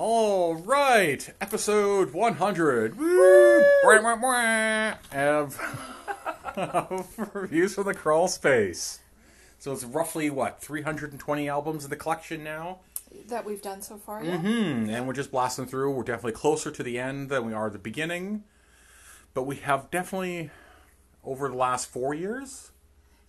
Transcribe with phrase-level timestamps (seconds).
[0.00, 3.64] All right, episode 100 Woo!
[5.10, 5.58] Of,
[6.54, 9.00] of reviews from the crawl space.
[9.58, 12.78] So it's roughly what 320 albums in the collection now,
[13.26, 14.22] that we've done so far.
[14.22, 14.38] Yeah.
[14.38, 15.90] hmm and we're just blasting through.
[15.90, 18.44] We're definitely closer to the end than we are the beginning,
[19.34, 20.50] but we have definitely
[21.24, 22.70] over the last four years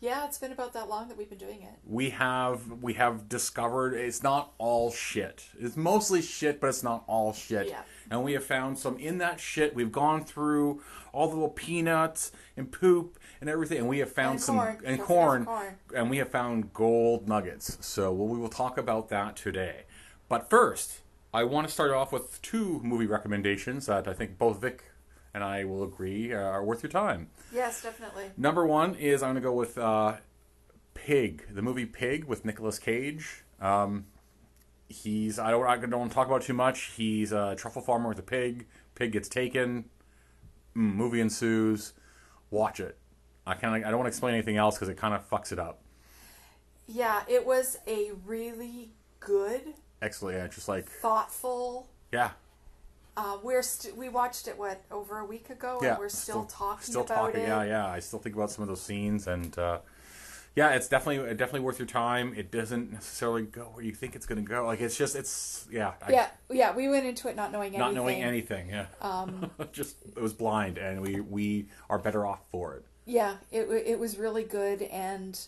[0.02, 1.73] Yeah, it's been about that long that we've been doing it.
[1.86, 5.46] we have we have discovered it's not all shit.
[5.60, 7.68] It's mostly shit, but it's not all shit.
[7.68, 7.82] Yeah.
[8.09, 9.75] And we have found some in that shit.
[9.75, 14.36] We've gone through all the little peanuts and poop and everything, and we have found
[14.36, 14.78] And some corn.
[14.86, 15.75] and corn, corn.
[15.96, 17.78] and we have found gold nuggets.
[17.86, 19.84] So well, we will talk about that today.
[20.29, 21.01] But first,
[21.34, 24.84] I want to start off with two movie recommendations that I think both Vic
[25.33, 27.29] and I will agree uh, are worth your time.
[27.54, 28.25] Yes, definitely.
[28.37, 30.18] Number one is I'm gonna go with uh,
[30.93, 33.44] Pig, the movie Pig with Nicolas Cage.
[33.61, 34.06] Um,
[34.88, 36.92] he's I don't I don't want to talk about it too much.
[36.95, 38.66] He's a truffle farmer with a pig.
[38.95, 39.86] Pig gets taken.
[40.76, 41.94] Mm, movie ensues.
[42.52, 42.98] Watch it.
[43.46, 45.52] I kind of I don't want to explain anything else because it kind of fucks
[45.52, 45.81] it up.
[46.88, 50.38] Yeah, it was a really good, Excellent.
[50.38, 51.88] Yeah, just like thoughtful.
[52.12, 52.31] yeah,
[53.20, 55.89] Uh, we're st- we watched it what over a week ago, yeah.
[55.89, 57.42] and we're still, talking Still about talking.
[57.42, 57.48] it.
[57.48, 57.88] Yeah, yeah.
[57.88, 59.58] I still think about some of those scenes and.
[59.58, 59.80] Uh,
[60.56, 62.34] yeah, it's definitely definitely worth your time.
[62.36, 64.66] It doesn't necessarily go where you think it's going to go.
[64.66, 65.94] Like it's just it's yeah.
[66.02, 66.75] I- Yeah, yeah.
[66.75, 67.80] We went into it not knowing anything.
[67.80, 68.03] not anything.
[68.03, 68.70] knowing anything.
[68.70, 72.84] Yeah, Um, just it was blind, and we we are better off for it.
[73.06, 75.40] yeah, it it was really good, and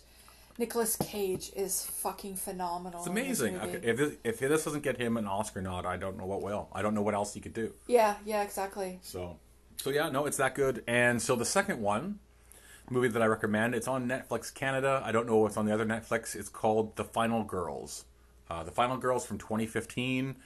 [0.58, 3.00] Nicolas Cage is fucking phenomenal.
[3.00, 3.56] It's amazing.
[3.56, 6.42] Okay, if this, if this doesn't get him an Oscar nod, I don't know what
[6.42, 6.68] will.
[6.72, 7.72] I don't know what else he could do.
[7.86, 8.98] Yeah, yeah, exactly.
[9.02, 9.38] So,
[9.76, 10.84] so yeah, no, it's that good.
[10.86, 12.18] And so the second one,
[12.90, 15.02] movie that I recommend, it's on Netflix Canada.
[15.04, 16.36] I don't know what's on the other Netflix.
[16.36, 18.04] It's called The Final Girls.
[18.50, 20.36] Uh, the Final Girls from 2015.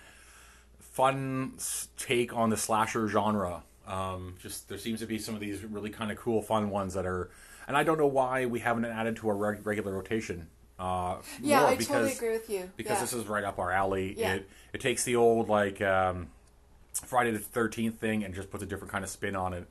[0.79, 1.55] Fun
[1.97, 3.63] take on the slasher genre.
[3.87, 6.95] Um, just there seems to be some of these really kind of cool, fun ones
[6.95, 7.31] that are,
[7.67, 10.49] and I don't know why we haven't added to our reg- regular rotation.
[10.79, 12.71] Uh, Yeah, more I because, totally agree with you.
[12.77, 13.01] because yeah.
[13.01, 14.15] this is right up our alley.
[14.19, 14.35] Yeah.
[14.35, 16.29] It it takes the old like um,
[16.93, 19.67] Friday the Thirteenth thing and just puts a different kind of spin on it.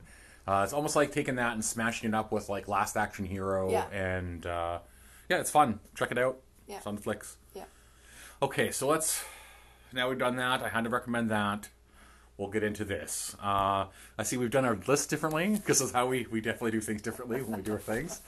[0.48, 3.70] Uh, it's almost like taking that and smashing it up with like Last Action Hero
[3.70, 3.86] Yeah.
[3.92, 4.78] and uh,
[5.28, 5.80] yeah, it's fun.
[5.96, 6.38] Check it out.
[6.66, 6.76] Yeah.
[6.78, 7.34] It's on Netflix.
[7.54, 7.64] yeah.
[8.42, 9.24] Okay, so let's.
[9.92, 10.62] Now we've done that.
[10.62, 11.68] I to recommend that.
[12.38, 13.34] We'll get into this.
[13.42, 13.86] Uh,
[14.18, 17.02] I see we've done our list differently because is how we, we definitely do things
[17.02, 18.20] differently when we do our things.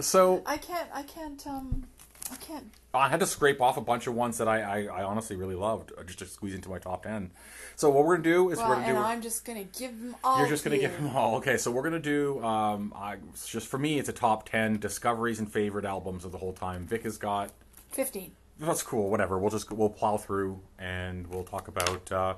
[0.00, 0.88] So I can't.
[0.94, 1.46] I can't.
[1.46, 1.84] Um.
[2.30, 2.64] I can't.
[2.92, 5.54] I had to scrape off a bunch of ones that I, I, I honestly really
[5.54, 7.30] loved uh, just to squeeze into my top ten.
[7.76, 9.02] So what we're gonna do is Well, we're gonna and do.
[9.02, 10.38] I'm just gonna give them all.
[10.38, 11.36] You're just gonna to give them all.
[11.36, 12.42] Okay, so we're gonna do.
[12.42, 13.16] Um, I,
[13.46, 16.86] just for me, it's a top ten discoveries and favorite albums of the whole time.
[16.86, 17.52] Vic has got.
[17.92, 18.32] fifteen.
[18.58, 19.10] That's cool.
[19.10, 19.38] Whatever.
[19.38, 22.34] We'll just we'll plow through and we'll talk about uh,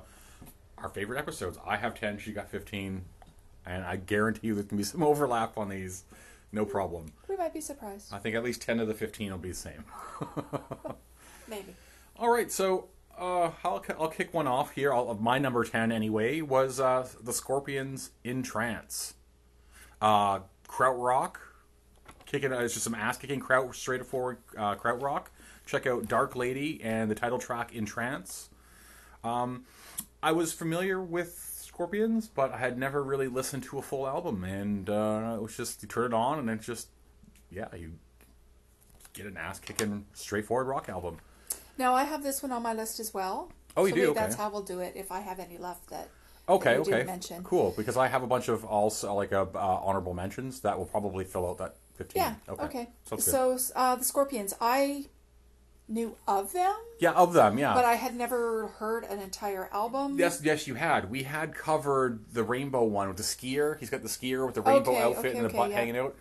[0.81, 1.57] our favorite episodes.
[1.65, 2.17] I have ten.
[2.17, 3.05] She got fifteen,
[3.65, 6.03] and I guarantee you gonna be some overlap on these.
[6.51, 7.11] No problem.
[7.27, 8.11] We might be surprised.
[8.11, 9.83] I think at least ten of the fifteen will be the same.
[11.47, 11.75] Maybe.
[12.17, 14.93] All right, so uh, I'll I'll kick one off here.
[14.93, 19.13] I'll, my number ten anyway was uh, the Scorpions in Trance.
[20.01, 21.35] Uh, Krautrock,
[22.25, 25.25] kicking uh, it's just some ass kicking kraut straightforward uh, Krautrock.
[25.65, 28.49] Check out Dark Lady and the title track in Trance.
[29.23, 29.65] Um,
[30.21, 34.43] I was familiar with Scorpions, but I had never really listened to a full album,
[34.43, 36.89] and uh, it was just you turn it on and it's just
[37.51, 37.93] yeah you
[39.13, 41.17] get an ass kicking straightforward rock album.
[41.77, 43.51] Now I have this one on my list as well.
[43.77, 44.01] Oh, you so do?
[44.01, 44.19] maybe Okay.
[44.19, 44.93] That's how we'll do it.
[44.95, 46.09] If I have any left that.
[46.49, 47.43] Okay, that okay, didn't mention.
[47.43, 47.73] cool.
[47.77, 51.23] Because I have a bunch of also like uh, uh, honorable mentions that will probably
[51.23, 52.23] fill out that fifteen.
[52.23, 52.35] Yeah.
[52.49, 52.89] Okay.
[53.11, 53.21] Okay.
[53.21, 55.05] So uh, the Scorpions, I
[55.89, 57.73] knew of them, yeah, of them, yeah.
[57.73, 60.17] but I had never heard an entire album.
[60.17, 61.09] yes, yes, you had.
[61.09, 63.77] We had covered the rainbow one with the skier.
[63.79, 65.75] He's got the skier with the rainbow Okay, outfit okay, and the okay, butt yeah.
[65.75, 66.15] hanging out.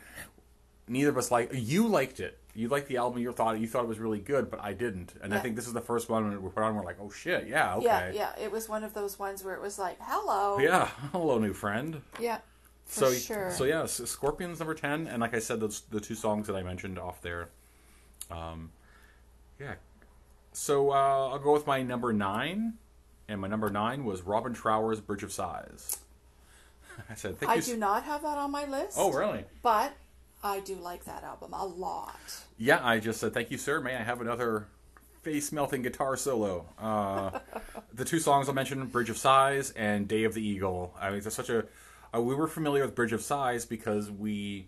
[0.88, 1.50] Neither of us like.
[1.52, 2.38] You liked it.
[2.54, 3.20] You liked the album.
[3.20, 5.14] You thought you thought it was really good, but I didn't.
[5.22, 6.74] And I think this is the first one we put on.
[6.74, 8.32] We're like, oh shit, yeah, okay, Yeah, yeah.
[8.42, 12.02] It was one of those ones where it was like, "Hello." Yeah, hello, new friend.
[12.18, 12.38] Yeah.
[12.86, 13.50] For so sure.
[13.52, 16.62] so yeah, Scorpions number ten, and like I said, those the two songs that I
[16.62, 17.50] mentioned off there.
[18.30, 18.70] Um,
[19.60, 19.74] yeah.
[20.52, 22.74] So uh, I'll go with my number nine,
[23.28, 25.98] and my number nine was Robin Trower's Bridge of Sighs.
[27.10, 27.62] I said, thank I you.
[27.62, 28.96] do not have that on my list.
[28.98, 29.44] Oh, really?
[29.62, 29.92] But
[30.42, 32.18] I do like that album a lot.
[32.56, 33.80] Yeah, I just said, thank you, sir.
[33.80, 34.66] May I have another
[35.22, 36.66] face melting guitar solo?
[36.78, 37.38] Uh,
[37.94, 40.94] the two songs I'll mention, Bridge of Sighs and Day of the Eagle.
[41.00, 41.66] I mean, it's such a.
[42.14, 44.66] Uh, we were familiar with Bridge of Sighs because we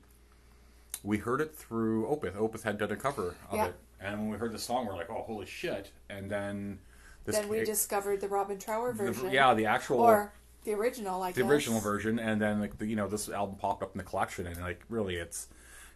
[1.03, 2.35] we heard it through Opeth.
[2.37, 3.67] Opeth had done a cover of Yeah.
[3.67, 3.75] it.
[4.01, 5.93] And when we heard the song, we are like, oh, holy shit.
[6.09, 6.79] And then
[7.25, 9.31] This then we it- discovered the Robin Trower the- version.
[9.31, 10.33] yeah, the actual or
[10.65, 11.51] the original, I the guess.
[11.51, 14.47] original version, and then like the, you know this album popped up in the collection,
[14.47, 15.49] and like really, it's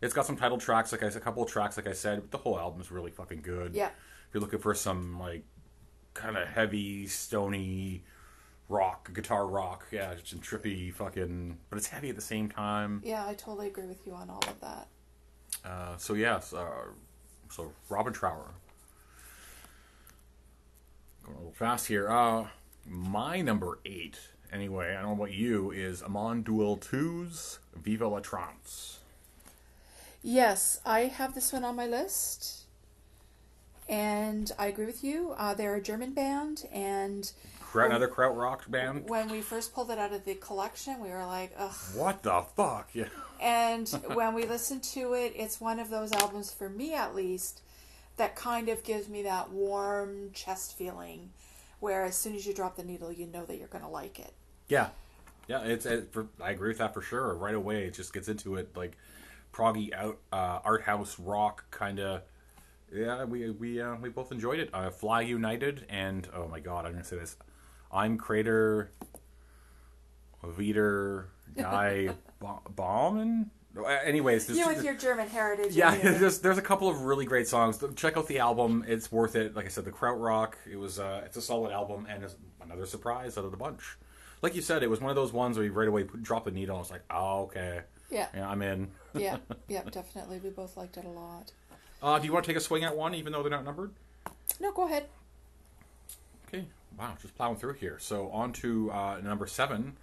[0.02, 2.20] it's got some title tracks, like I said, a couple of tracks, like I said,
[2.20, 3.74] but the whole album is really fucking good.
[3.74, 3.86] Yeah.
[3.88, 5.44] If you're looking for some like
[6.12, 8.04] kind of heavy, stony
[8.68, 13.00] rock, guitar rock, yeah, it's some trippy fucking, but it's heavy at the same time.
[13.04, 14.88] Yeah, I totally agree with you on all of that.
[15.64, 16.66] Uh, so yes, uh,
[17.50, 18.50] so Robin Trower.
[21.24, 22.10] Going a little fast here.
[22.10, 22.46] Uh,
[22.86, 24.18] my number eight,
[24.52, 28.98] anyway, I don't know about you, is Amon Düül II's Viva la Trance.
[30.22, 32.62] Yes, I have this one on my list.
[33.88, 35.34] And I agree with you.
[35.36, 37.30] Uh, they're a German band, and
[37.74, 39.08] Kraut, another krautrock band.
[39.08, 41.74] when we first pulled it out of the collection, we were like, ugh.
[41.94, 42.90] What the fuck?
[42.92, 43.06] Yeah.
[43.40, 47.62] And when we listen to it, it's one of those albums, for me at least,
[48.16, 51.30] that kind of gives me that warm chest feeling
[51.80, 54.20] where as soon as you drop the needle, you know that you're going to like
[54.20, 54.32] it.
[54.68, 54.90] Yeah,
[55.48, 55.64] yeah.
[55.64, 57.34] It's it, for, I agree with that for sure.
[57.34, 58.96] Right away, it just gets into it like
[59.52, 62.22] proggy out uh, art house rock kind of.
[62.94, 64.70] Yeah, we we uh, we both enjoyed it.
[64.72, 67.36] Uh, Fly United and oh my god, I'm gonna say this.
[67.94, 68.90] I'm Crater.
[70.44, 71.26] Viter
[71.56, 72.10] Guy
[72.76, 73.50] Bauman.
[74.04, 75.74] Anyways, You with your German heritage.
[75.74, 77.82] yeah, there's there's a couple of really great songs.
[77.96, 79.56] Check out the album; it's worth it.
[79.56, 80.54] Like I said, the Krautrock.
[80.70, 83.96] It was uh, it's a solid album, and it's another surprise out of the bunch.
[84.42, 86.44] Like you said, it was one of those ones where you right away put, drop
[86.44, 86.76] the needle.
[86.76, 87.80] and It's like, oh, okay,
[88.10, 88.88] Yeah, yeah, I'm in.
[89.14, 89.38] yeah,
[89.68, 90.38] yeah, definitely.
[90.44, 91.50] We both liked it a lot.
[92.02, 93.90] Uh, do you want to take a swing at one, even though they're not numbered?
[94.60, 95.06] No, go ahead.
[96.46, 96.66] Okay,
[96.98, 97.98] wow, just plowing through here.
[97.98, 99.96] So on to uh, number seven,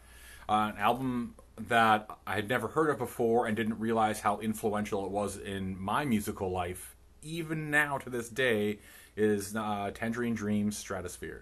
[0.50, 1.36] uh, an album
[1.68, 5.80] that I had never heard of before and didn't realize how influential it was in
[5.80, 8.80] my musical life, even now to this day,
[9.16, 11.42] is uh, Tangerine Dream's Stratosfear.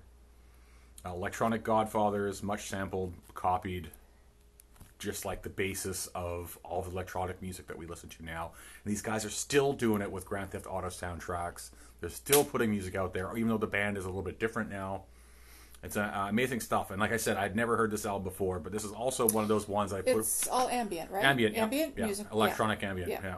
[1.05, 3.89] Electronic Godfathers, much sampled, copied,
[4.97, 8.51] just like the basis of all the electronic music that we listen to now.
[8.83, 11.69] And these guys are still doing it with Grand Theft Auto soundtracks.
[12.01, 14.69] They're still putting music out there, even though the band is a little bit different
[14.69, 15.03] now.
[15.81, 16.91] It's uh, amazing stuff.
[16.91, 19.43] And like I said, I'd never heard this album before, but this is also one
[19.43, 21.23] of those ones I put It's all ambient, right?
[21.23, 23.19] ambient, ambient yeah, music, electronic ambient, Yeah.
[23.23, 23.35] yeah.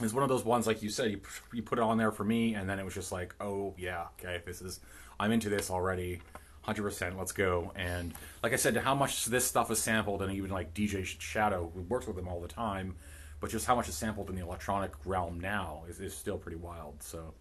[0.00, 1.20] It's one of those ones, like you said, you
[1.52, 4.06] you put it on there for me, and then it was just like, oh yeah,
[4.18, 4.80] okay, this is
[5.20, 6.20] I'm into this already,
[6.62, 7.70] hundred percent, let's go.
[7.76, 8.12] And
[8.42, 11.82] like I said, how much this stuff is sampled, and even like DJ Shadow, who
[11.82, 12.96] works with them all the time,
[13.40, 16.56] but just how much is sampled in the electronic realm now is, is still pretty
[16.56, 17.00] wild.
[17.00, 17.32] So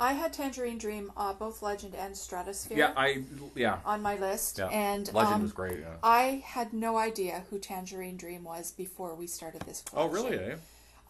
[0.00, 3.22] I had Tangerine Dream, uh, both Legend and Stratosfear, yeah, I
[3.54, 4.68] yeah, on my list, yeah.
[4.68, 5.80] and Legend um, was great.
[5.80, 5.96] Yeah.
[6.02, 9.84] I had no idea who Tangerine Dream was before we started this.
[9.94, 10.38] Oh really?
[10.38, 10.56] Eh?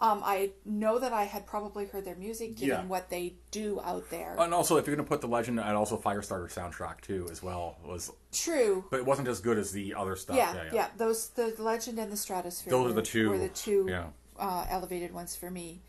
[0.00, 2.84] Um, I know that I had probably heard their music, given Yeah.
[2.86, 4.34] what they do out there.
[4.38, 7.76] And also, if you're gonna put the Legend, and also Firestarter soundtrack too, as well
[7.84, 8.84] was, True.
[8.90, 10.36] but it wasn't as good as the other stuff.
[10.36, 12.70] Yeah, yeah, yeah, Those the Legend and the Stratosfear.
[12.70, 14.06] Those are the two, Were the two yeah.
[14.38, 15.82] uh, elevated ones for me.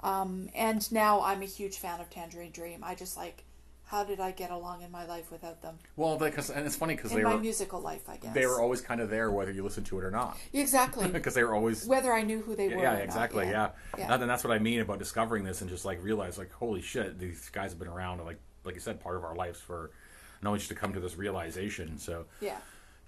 [0.00, 2.80] Um, and now I'm a huge fan of Tangerine Dream.
[2.84, 3.44] I just like,
[3.86, 5.78] how did I get along in my life without them?
[5.96, 8.34] Well, because and it's funny because In they my were musical life, I guess.
[8.34, 11.34] they were always kind of there whether you listen to it or not exactly because
[11.34, 12.82] they were always whether I knew who they were.
[12.82, 14.12] yeah or not, exactly yeah, yeah.
[14.12, 16.82] And then that's what I mean about discovering this and just like realize like holy
[16.82, 19.92] shit these guys have been around like like you said part of our lives for
[20.40, 22.58] and only just to come to this realization so yeah.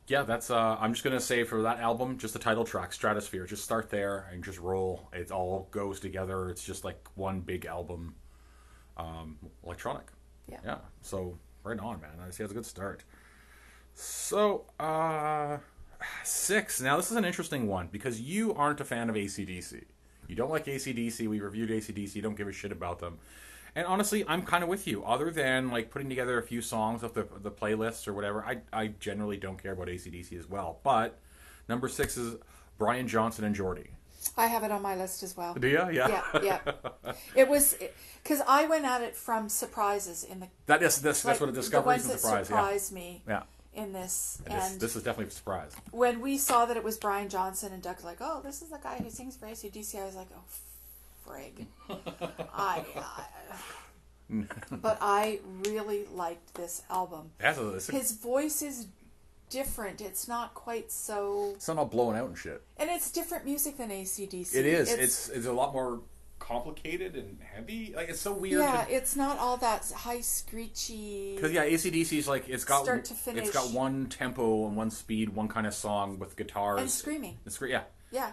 [0.08, 3.46] Yeah that's uh I'm just gonna say for that album just the title track Stratosfear
[3.46, 5.08] just start there and just roll.
[5.12, 6.48] It all goes together.
[6.48, 8.14] It's just like one big album
[8.96, 10.06] um electronic.
[10.50, 10.58] Yeah.
[10.64, 12.10] yeah so right on man.
[12.26, 13.04] I see it's a good start.
[13.94, 15.58] So uh
[16.24, 16.80] six.
[16.80, 19.84] Now this is an interesting one because you aren't a fan of acdc
[20.28, 23.18] you don't like acdc we reviewed acdc you don't give a shit about them
[23.78, 25.04] and honestly i'm kind of with you.
[25.04, 28.58] Other than like putting together a few songs of the, the playlists or whatever I,
[28.72, 30.80] I generally don't care about acdc as well.
[30.82, 31.18] But
[31.68, 32.36] number six is
[32.76, 33.90] brian johnson and Geordie.
[34.36, 35.54] I have it on my list as well.
[35.54, 36.22] do you yeah.
[36.34, 37.12] Yeah, yeah.
[37.36, 37.76] It was
[38.22, 41.48] because I went at it from surprises in the that is this, that's like, what
[41.48, 42.56] a the discovery ones is a that surprise yeah.
[42.56, 43.42] surprised me yeah.
[43.74, 44.42] in this.
[44.44, 45.72] and this, And this is definitely a surprise.
[45.92, 48.78] when we saw that it was Brian Johnson and Doug's like, "Oh, this is the
[48.78, 50.42] guy who sings for ACDC," I was like, "Oh,
[51.28, 51.66] frig."
[52.54, 57.30] I, I, but I really liked this album.
[57.38, 58.86] that's a, it's, a, His voice is
[59.50, 60.00] different.
[60.00, 63.76] It's not quite so, it's not all blown out and shit and it's different music
[63.76, 64.54] than ACDC.
[64.54, 64.92] It is.
[64.92, 66.00] It's, it's a lot more
[66.38, 67.92] complicated and heavy.
[67.94, 68.60] Like it's so weird.
[68.60, 71.34] yeah, it's not all that high screechy.
[71.34, 73.44] Because yeah, ACDC is like it's got Start to finish.
[73.44, 77.38] it's got one tempo and one speed, one kind of song with guitars and screaming.
[77.46, 77.72] It's great.
[77.72, 78.32] Yeah, Yeah.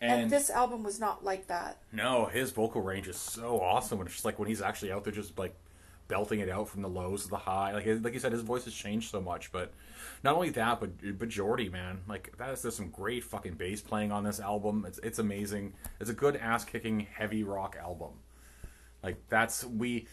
[0.00, 1.78] And, And, this album was not like that.
[1.92, 3.98] no, his vocal range is so awesome.
[3.98, 5.54] When it's just like when he's actually out there, just like
[6.08, 7.72] belting it out from the lows to the high.
[7.72, 9.52] Like like you said, his voice has changed so much.
[9.52, 9.72] But
[10.24, 13.80] not only that, but but Geordie, man, like that is there's some great fucking bass
[13.80, 14.84] playing on this album.
[14.88, 15.74] It's it's amazing.
[16.00, 18.12] It's a good ass kicking heavy rock album.
[19.02, 20.06] Like that's we.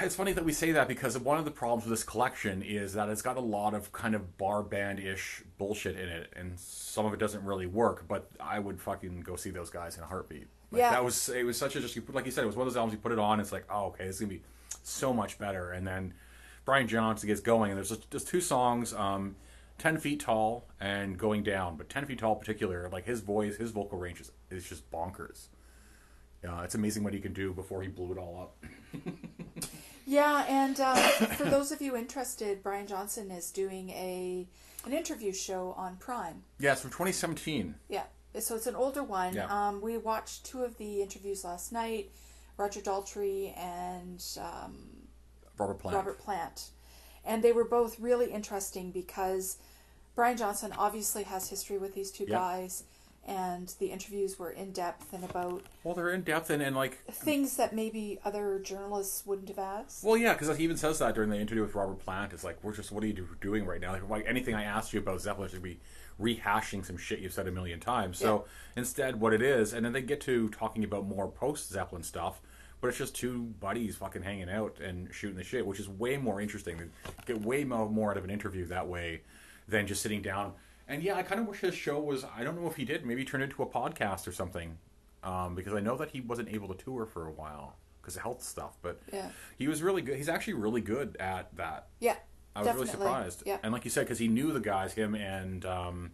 [0.00, 2.92] It's funny that we say that because one of the problems with this collection is
[2.94, 6.58] that it's got a lot of kind of bar band ish bullshit in it, and
[6.58, 8.06] some of it doesn't really work.
[8.06, 10.46] But I would fucking go see those guys in a heartbeat.
[10.70, 10.90] Like, Yeah.
[10.90, 11.44] that was it.
[11.44, 13.12] Was such a just like you said, it was one of those albums you put
[13.12, 13.40] it on.
[13.40, 14.42] It's like, oh, okay, is gonna be
[14.84, 15.72] so much better.
[15.72, 16.14] And then
[16.64, 19.36] Brian Johnson gets going, and there's just, just two songs, um,
[19.78, 21.76] Ten Feet Tall and Going Down.
[21.76, 24.88] But Ten Feet Tall, in particular, like his voice, his vocal range is, is just
[24.90, 25.48] bonkers.
[26.44, 28.64] Yeah, it's amazing what he can do before he blew it all up.
[30.06, 30.96] Yeah, and um,
[31.36, 34.46] for those of you interested, Brian Johnson is doing a
[34.84, 36.42] an interview show on Prime.
[36.58, 37.74] Yeah, it's from 2017.
[37.88, 38.02] Yeah,
[38.38, 39.34] so it's an older one.
[39.34, 39.46] Yeah.
[39.46, 42.10] Um, we watched two of the interviews last night,
[42.58, 44.74] Roger Daltrey and um,
[45.58, 45.96] Robert Plant.
[45.96, 46.68] Robert Plant,
[47.24, 49.56] and they were both really interesting because
[50.14, 52.36] Brian Johnson obviously has history with these two Yeah.
[52.38, 52.84] guys,
[53.26, 57.04] and the interviews were in depth and about Well, they're in depth and, and like
[57.06, 60.04] things that maybe other journalists wouldn't have asked.
[60.04, 62.32] Well, yeah, because he even says that during the interview with Robert Plant.
[62.32, 63.92] It's like, we're just, what are you do- doing right now?
[63.92, 65.80] Like, like anything I asked you about Zeppelin should be
[66.20, 68.18] rehashing some shit you've said a million times.
[68.18, 68.44] So
[68.76, 72.40] instead, what it is, and then they get to talking about more post Zeppelin stuff,
[72.80, 76.16] but it's just two buddies fucking hanging out and shooting the shit, which is way
[76.16, 76.76] more interesting.
[76.76, 76.84] They
[77.26, 79.22] get way more, more out of an interview that way
[79.66, 80.52] than just sitting down.
[80.88, 83.06] And yeah, I kind of wish his show was, I don't know if he did,
[83.06, 84.76] maybe turn into a podcast or something.
[85.22, 88.22] Um, because I know that he wasn't able to tour for a while because of
[88.22, 89.30] health stuff, but Yeah.
[89.58, 90.18] he was really good.
[90.18, 91.88] He's actually really good at that.
[92.00, 92.16] Yeah,
[92.54, 92.86] I was definitely.
[92.90, 93.42] really surprised.
[93.46, 96.10] Yeah, And like you said, because he knew the guys, him and um,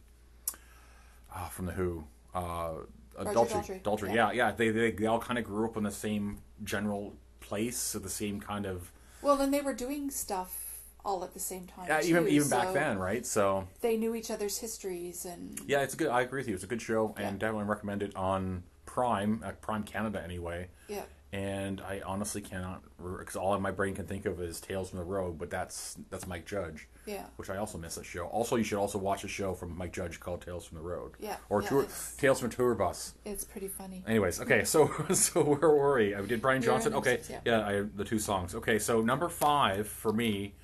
[1.34, 2.72] ah, from the Who, uh.
[3.18, 4.08] Daltrey, Daltrey.
[4.14, 4.30] yeah.
[4.30, 4.52] Yeah, yeah.
[4.52, 8.08] They, they they all kind of grew up in the same general place, so the
[8.08, 10.60] same kind of well, then they were doing stuff
[11.04, 11.87] all at the same time.
[11.88, 12.00] yeah.
[12.00, 13.25] too, Even even back then, right?
[13.25, 16.09] So they knew each other's histories and yeah, it's a good.
[16.09, 16.54] I agree with you.
[16.54, 20.69] It's a good show, and definitely recommend it on Prime, uh, Prime Canada anyway.
[20.88, 21.02] yeah.
[21.33, 25.04] And I honestly cannot, because all my brain can think of is Tales from the
[25.04, 26.88] Road, but that's that's Mike Judge.
[27.07, 27.25] Yeah.
[27.37, 28.26] which I also miss that show.
[28.26, 31.12] Also, you should also watch a show from Mike Judge called Tales from the Road.
[31.19, 31.87] Yeah, Or yeah, tour,
[32.19, 33.14] Tales from a Tour Bus.
[33.25, 34.02] It's pretty funny.
[34.07, 36.14] Anyways, okay, so so where were we?
[36.16, 36.95] I did Brian Johnson.
[36.95, 37.40] Okay, six, yeah.
[37.45, 38.54] yeah, I, the two songs.
[38.57, 40.54] Okay, so number five for me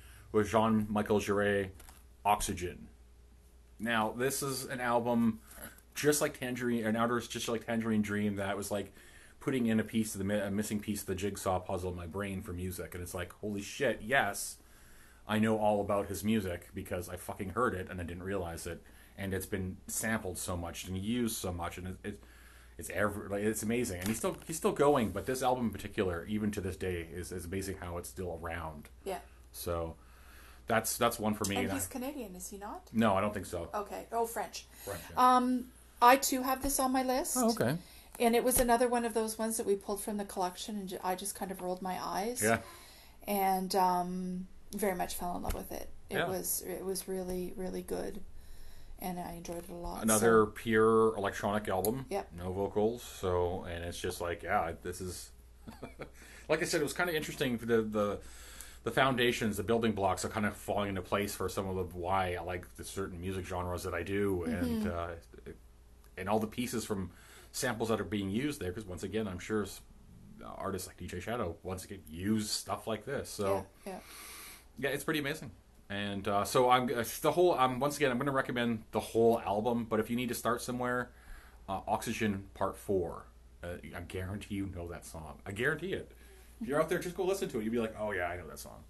[0.43, 1.69] Jean Michel Jarre,
[2.25, 2.87] Oxygen.
[3.79, 5.39] Now this is an album
[5.95, 8.93] just like Tangerine, an outer just like Tangerine Dream that was like
[9.39, 12.07] putting in a piece of the a missing piece of the jigsaw puzzle in my
[12.07, 14.57] brain for music, and it's like holy shit, yes.
[15.29, 18.65] I know all about his music because I fucking heard it and I didn't realize
[18.65, 18.81] it,
[19.17, 22.23] and it's been sampled so much and used so much, and it, it
[22.77, 25.09] it's ever like it's amazing, and he's still he's still going.
[25.09, 28.39] But this album in particular, even to this day, is is amazing how it's still
[28.41, 28.89] around.
[29.03, 29.19] Yeah.
[29.51, 29.95] So
[30.67, 31.55] that's that's one for me.
[31.55, 32.87] And and I- he's Canadian, is he not?
[32.93, 33.69] no, I don't think so.
[33.73, 34.05] Okay.
[34.11, 34.65] Oh, French.
[34.83, 35.35] French, yeah.
[35.37, 35.65] Um,
[36.01, 37.35] I too have this on my list.
[37.37, 37.77] Oh, okay.
[38.19, 40.99] And it was another one of those ones that we pulled from the collection, and
[41.03, 42.41] I just kind of rolled my eyes.
[42.43, 42.59] Yeah.
[43.27, 45.89] And um, very much fell in love with it.
[46.09, 46.27] It Yeah.
[46.27, 48.21] was it was really really good,
[48.99, 50.03] and I enjoyed it a lot.
[50.03, 52.05] Another so- pure electronic album.
[52.09, 52.31] Yep.
[52.37, 53.03] No vocals.
[53.03, 55.31] So and it's just like yeah, this is
[56.49, 57.57] like I said, it was kind of interesting.
[57.57, 58.19] The the
[58.83, 61.97] the foundations, the building blocks are kind of falling into place for some of the
[61.97, 65.07] why I like the certain music genres that I do, and uh,
[66.17, 67.11] and all the pieces from
[67.51, 68.71] samples that are being used there.
[68.71, 69.65] Because once again, I'm sure
[70.57, 73.29] artists like DJ Shadow once again use stuff like this.
[73.29, 73.99] So yeah, yeah.
[74.79, 75.51] yeah, it's pretty amazing.
[75.89, 77.53] And uh, so I'm uh, the whole.
[77.53, 79.85] I'm once again, I'm going to recommend the whole album.
[79.89, 81.11] But if you need to start somewhere,
[81.69, 83.25] uh, Oxygen Part Four.
[83.63, 85.39] Uh, I guarantee you know that song.
[85.45, 86.11] I guarantee it.
[86.61, 87.63] If you're out there, just go listen to it.
[87.63, 88.83] You'll be like, oh yeah, I know that song.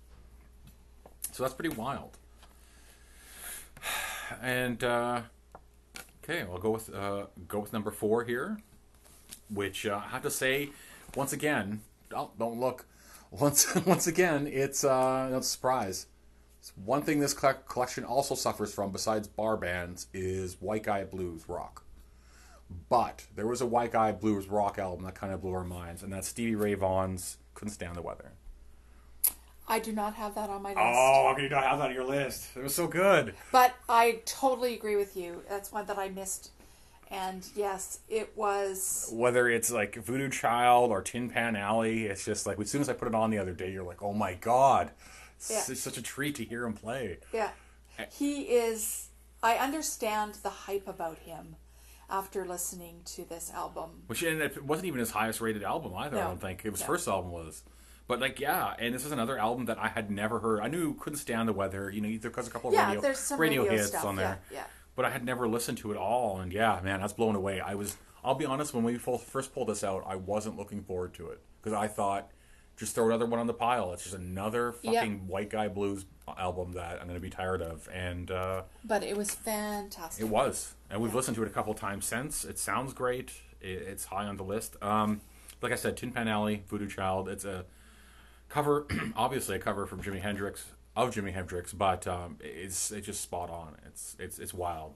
[1.31, 2.17] So that's pretty wild.
[4.41, 5.21] And uh,
[6.21, 8.57] okay, I'll go with uh, go with number four here,
[9.49, 10.71] which uh, I have to say,
[11.15, 11.79] once again,
[12.13, 12.85] oh, don't look.
[13.31, 16.07] Once once again, it's uh, no surprise.
[16.59, 21.43] It's one thing this collection also suffers from, besides bar bands, is white guy blues
[21.47, 21.83] rock.
[22.89, 26.03] But there was a white guy blues rock album that kind of blew our minds,
[26.03, 28.33] and that's Stevie Ray Vaughan's "Couldn't Stand the Weather."
[29.67, 30.79] I do not have that on my list.
[30.79, 32.55] Oh, how can you not have that on your list?
[32.55, 33.33] It was so good.
[33.51, 35.41] But I totally agree with you.
[35.49, 36.51] That's one that I missed.
[37.09, 39.09] And yes, it was.
[39.11, 42.89] Whether it's like Voodoo Child or Tin Pan Alley, it's just like as soon as
[42.89, 44.91] I put it on the other day, you're like, oh my god,
[45.35, 45.63] it's, Yeah.
[45.67, 47.17] it's such a treat to hear him play.
[47.33, 47.49] Yeah.
[48.11, 49.07] He is.
[49.41, 51.55] I understand the hype about him
[52.09, 54.03] after listening to this album.
[54.07, 56.17] Which and it wasn't even his highest rated album either.
[56.17, 56.87] I don't think it was No.
[56.87, 57.63] first album was,
[58.07, 60.61] But like, yeah, and this is another album that I had never heard.
[60.61, 63.01] I knew couldn't stand the weather, you know, either because a couple of Yeah, radio,
[63.01, 64.39] there's some radio, radio hits stuff, on there.
[64.49, 64.63] yeah, yeah.
[64.95, 67.59] But I had never listened to it all, and yeah, man, I was blown away.
[67.59, 71.13] I was, I'll be honest, when we first pulled this out, I wasn't looking forward
[71.15, 72.31] to it because I thought,
[72.77, 73.91] just throw another one on the pile.
[73.91, 74.93] It's just another Yep.
[74.93, 76.05] fucking white guy blues
[76.37, 80.23] album that I'm going to be tired of, and uh, But it was fantastic.
[80.25, 82.45] it was, and we've listened to it a couple times since.
[82.45, 83.31] It sounds great.
[83.61, 84.81] It, it's high on the list.
[84.81, 85.21] Um,
[85.61, 87.29] like I said, Tin Pan Alley, Voodoo Child.
[87.29, 87.65] It's a
[88.49, 90.65] cover, obviously a cover from Jimi Hendrix
[90.97, 93.75] of Jimi Hendrix, but um, it's it's just spot on.
[93.85, 94.95] It's it's it's wild.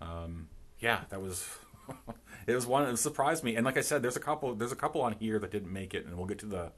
[0.00, 0.48] Um,
[0.80, 1.48] yeah, that was.
[2.46, 4.54] it was one that surprised me, and like I said, there's a couple.
[4.54, 6.72] There's a couple on here that didn't make it, and we'll get to the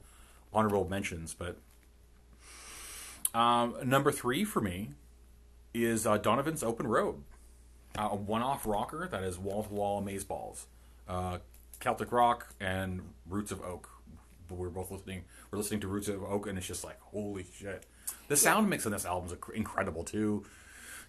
[0.53, 1.33] honorable mentions.
[1.33, 1.57] But
[3.33, 4.91] um, number three for me
[5.73, 7.23] is uh, Donovan's Open Road,
[7.97, 10.65] uh, a one-off rocker that is wall-to-wall amazeballs,
[11.07, 11.39] uh,
[11.79, 13.89] Celtic rock and Roots of Oak.
[14.49, 15.23] We're both listening.
[15.51, 17.85] We're listening to Roots of Oak, and it's just like holy shit.
[18.29, 20.45] The sound mix on this album is incredible too.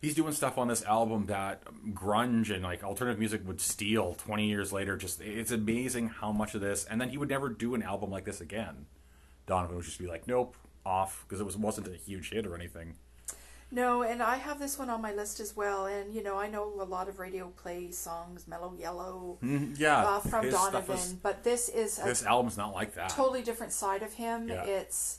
[0.00, 4.48] He's doing stuff on this album that grunge and like alternative music would steal 20
[4.48, 4.96] years later.
[4.96, 8.10] Just it's amazing how much of this, and then he would never do an album
[8.10, 8.86] like this again.
[9.46, 12.54] Donovan would just be like, nope, off because it was wasn't a huge hit or
[12.54, 12.94] anything.
[13.70, 15.86] No, and I have this one on my list as well.
[15.86, 19.38] And you know, I know a lot of radio play songs, Mellow Yellow,
[19.76, 23.10] Yeah, uh, from Donovan, but this is a this album's not like that.
[23.10, 24.48] totally different side of him.
[24.48, 24.64] Yeah.
[24.64, 25.18] It's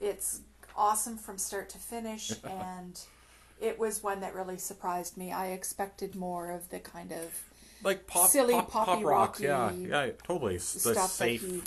[0.00, 0.40] it's
[0.76, 2.98] awesome from start to finish, and
[3.60, 5.32] it was one that really surprised me.
[5.32, 7.42] I expected more of the kind of
[7.82, 9.40] like pop, silly, pop, pop poppy, rock.
[9.40, 10.54] Yeah, yeah, totally.
[10.56, 11.42] S- The stuff safe.
[11.42, 11.62] that he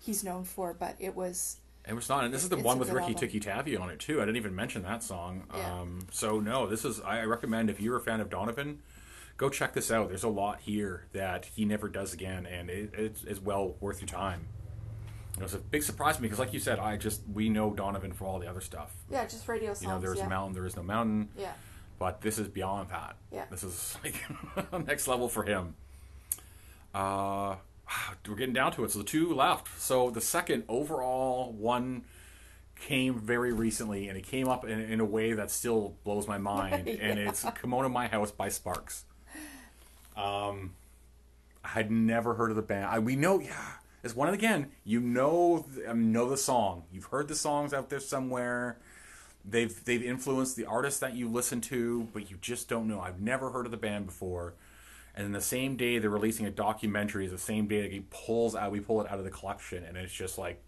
[0.00, 0.72] he's known for.
[0.72, 3.20] But it was It was not, and this is the It's one with Ricky album.
[3.20, 4.20] Tikki Tavi on it too.
[4.20, 5.44] I didn't even mention that song.
[5.54, 5.80] Yeah.
[5.80, 7.00] Um, so no, this is.
[7.00, 8.80] I recommend if you're a fan of Donovan,
[9.36, 10.08] go check this out.
[10.08, 14.00] There's a lot here that he never does again, and it, it's, it's well worth
[14.00, 14.48] your time.
[15.36, 17.72] It was a big surprise to me because, like you said, I just we know
[17.72, 18.92] Donovan for all the other stuff.
[19.10, 19.82] yeah, just radio songs.
[19.82, 20.26] You know, there is yeah.
[20.26, 21.28] a mountain, there is no mountain.
[21.38, 21.52] Yeah.
[21.98, 23.16] But this is beyond that.
[23.30, 23.44] Yeah.
[23.50, 24.24] This is like
[24.86, 25.74] next level for him.
[26.94, 27.56] Uh,
[28.28, 28.90] we're getting down to it.
[28.90, 29.80] So the two left.
[29.80, 32.04] So the second overall one
[32.78, 36.38] came very recently, and it came up in, in a way that still blows my
[36.52, 36.88] mind.
[36.88, 39.04] And it's "Kimono My House" by Sparks.
[40.16, 40.74] Um,
[41.64, 42.86] I had never heard of the band.
[42.86, 43.72] I, we know, yeah.
[44.02, 44.70] It's one again.
[44.84, 46.84] You know, um, know the song.
[46.92, 48.78] You've heard the songs out there somewhere.
[49.44, 53.00] They've they've influenced the artists that you listen to, but you just don't know.
[53.00, 54.54] I've never heard of the band before.
[55.16, 58.00] And then the same day they're releasing a documentary is the same day that he
[58.10, 58.70] pulls out.
[58.70, 60.62] We pull it out of the collection, and it's just like,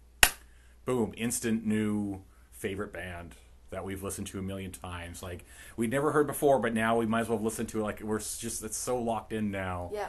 [0.85, 3.35] boom, instant new favorite band
[3.69, 5.21] that we've listened to a million times.
[5.21, 5.45] Like
[5.77, 7.83] we'd never heard before, but now we might as well listen to it.
[7.83, 10.07] Like we're just it's so locked in now Yeah.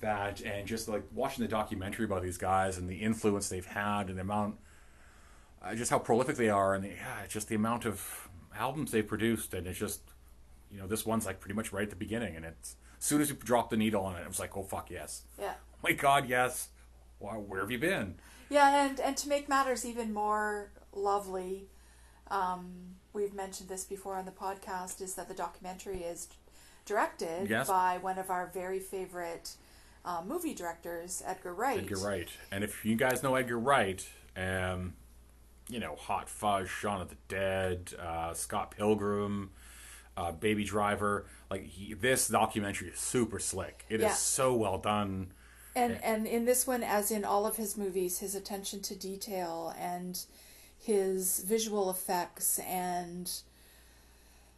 [0.00, 4.08] that and just like watching the documentary about these guys and the influence they've had
[4.08, 4.56] and the amount
[5.62, 9.06] uh, just how prolific they are and the, yeah, just the amount of albums they've
[9.06, 10.00] produced and it's just
[10.72, 13.20] you know this one's like pretty much right at the beginning and it's as soon
[13.20, 15.54] as you drop the needle on it it was like oh fuck yes Yeah.
[15.82, 16.68] my god yes
[17.18, 18.14] where have you been
[18.48, 21.66] Yeah, and and to make matters even more lovely,
[22.30, 26.28] um, we've mentioned this before on the podcast, is that the documentary is
[26.86, 27.68] directed Yes.
[27.68, 29.52] by one of our very favorite
[30.04, 31.78] uh, movie directors, Edgar Wright.
[31.80, 34.06] Edgar Wright and if you guys know Edgar Wright
[34.36, 34.94] um
[35.68, 39.50] you know Hot Fuzz Shaun of the Dead uh, Scott Pilgrim
[40.18, 44.12] uh, Baby Driver like he, this documentary is super slick It is Yeah.
[44.12, 45.28] so well done
[45.76, 49.72] And and in this one, as in all of his movies, his attention to detail
[49.78, 50.20] and
[50.80, 53.30] his visual effects and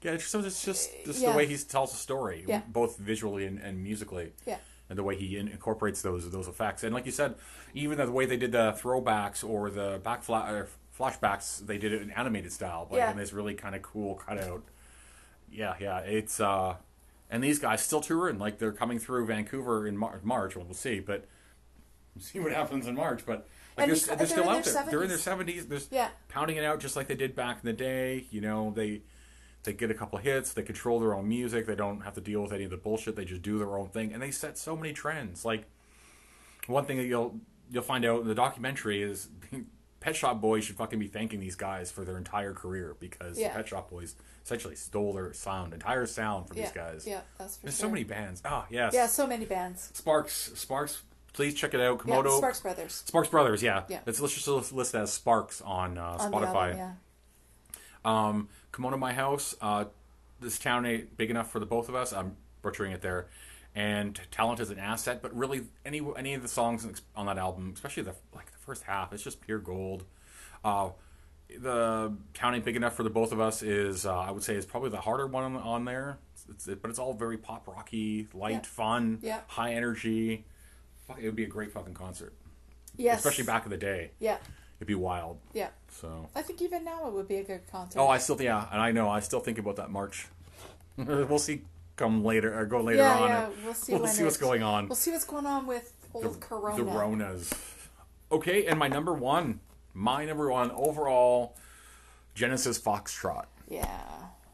[0.03, 1.33] Yeah, it's just, it's just, just Yeah.
[1.33, 2.63] the way he tells a story, Yeah.
[2.69, 6.83] both visually and, and musically, yeah, and the way he in, incorporates those those effects.
[6.85, 7.35] And like you said,
[7.75, 10.67] even the way they did the throwbacks or the back fla-
[10.99, 13.11] flashbacks, they did it in animated style, but Yeah.
[13.11, 14.63] in this really kind of cool cutout.
[15.51, 16.77] Yeah, yeah, it's uh,
[17.31, 20.57] and these guys still touring, like they're coming through Vancouver in Mar- March.
[20.57, 21.27] Well, we'll see, but
[22.15, 23.25] we'll see what happens in March.
[23.27, 24.85] But like they're, they're they're still out there.
[24.89, 25.21] They're in their 70s.
[25.21, 25.67] seventies.
[25.67, 26.09] They're Yeah.
[26.29, 28.27] pounding it out just like they did back in the day.
[28.31, 29.03] You know, they
[29.65, 30.53] they get a couple of hits.
[30.53, 31.67] They control their own music.
[31.67, 33.17] They don't have to deal with any of the bullshit.
[33.17, 35.45] They just do their own thing, and they set so many trends.
[35.45, 35.65] Like
[36.67, 39.29] one thing that you'll you'll find out in the documentary is
[40.01, 43.53] Pet Shop Boys should fucking be thanking these guys for their entire career because Yeah.
[43.55, 47.07] Pet Shop Boys essentially stole their sound, entire sound from yeah, these guys.
[47.07, 47.21] yeah.
[47.39, 47.87] That's for There's sure.
[47.89, 48.41] so many bands.
[48.45, 48.95] Ah, yes.
[48.95, 49.91] Yeah, so many bands.
[49.93, 51.03] Sparks, Sparks.
[51.35, 52.01] Please check it out.
[52.07, 52.39] Yeah, Komodo.
[52.39, 53.63] Sparks Brothers Sparks Brothers.
[53.63, 53.85] Yeah.
[53.89, 54.01] Yeah.
[54.07, 56.71] Let's let's just list as Sparks on, uh, on the Spotify.
[56.73, 56.79] album.
[56.79, 56.93] Yeah.
[58.05, 59.55] Um, Kimono My House.
[59.61, 59.85] Uh,
[60.41, 62.13] this town ain't big enough for the both of us.
[62.13, 63.29] I'm butchering it there.
[63.75, 66.85] And talent is an asset, but really any any of the songs
[67.15, 70.05] on that album, especially the like the first half, it's just pure gold.
[70.65, 70.91] Uh,
[71.59, 74.55] the town ain't big enough for the both of us is uh, I would say
[74.55, 76.19] is probably the harder one on, on there.
[76.49, 78.61] It's, it's, but it's all very pop rocky, light, Yeah.
[78.61, 79.41] fun, Yeah.
[79.49, 80.45] high energy.
[81.09, 82.33] Fuck, it would be a great fucking concert,
[82.97, 83.19] Yes.
[83.19, 84.13] especially back in the day.
[84.21, 84.37] Yeah.
[84.79, 85.39] It'd be wild.
[85.53, 85.71] Yeah.
[85.91, 86.29] So.
[86.37, 87.99] I think even now it would be a good concert.
[87.99, 90.29] Oh, I still yeah, and I know I still think about that march.
[90.97, 91.63] we'll see
[91.97, 93.29] come later or go later yeah, on.
[93.29, 93.49] yeah.
[93.65, 93.95] We'll see.
[93.95, 94.87] we'll see what's going on.
[94.87, 96.85] We'll see what's going on with old Corona.
[96.85, 97.53] The Ronas.
[98.33, 99.61] Okay, and my number one,
[99.93, 101.57] my number one overall,
[102.35, 103.47] Genesis Foxtrot.
[103.69, 104.03] Yeah.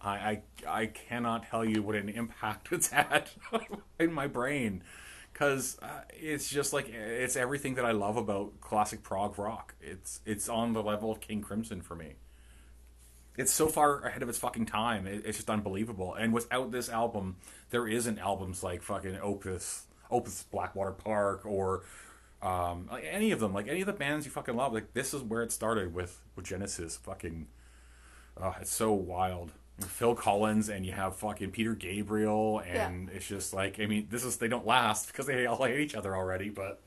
[0.03, 3.31] I, I I cannot tell you what an impact it's had
[3.99, 4.83] in my brain,
[5.33, 9.75] because uh, it's just like it's everything that I love about classic prog rock.
[9.81, 12.15] It's it's on the level of King Crimson for me.
[13.37, 15.07] It's so far ahead of its fucking time.
[15.07, 16.15] It, it's just unbelievable.
[16.15, 17.37] And without this album,
[17.69, 21.83] there isn't albums like fucking Opeth, Opeth Blackwater Park, or
[22.47, 23.53] um, like any of them.
[23.53, 24.73] Like any of the bands you fucking love.
[24.73, 26.97] Like this is where it started with with Genesis.
[26.97, 27.47] Fucking,
[28.41, 29.53] uh, it's so wild.
[29.81, 34.25] Phil Collins and you have fucking Peter Gabriel and it's just like I mean this
[34.25, 36.81] is they don't last because they all hate each other already but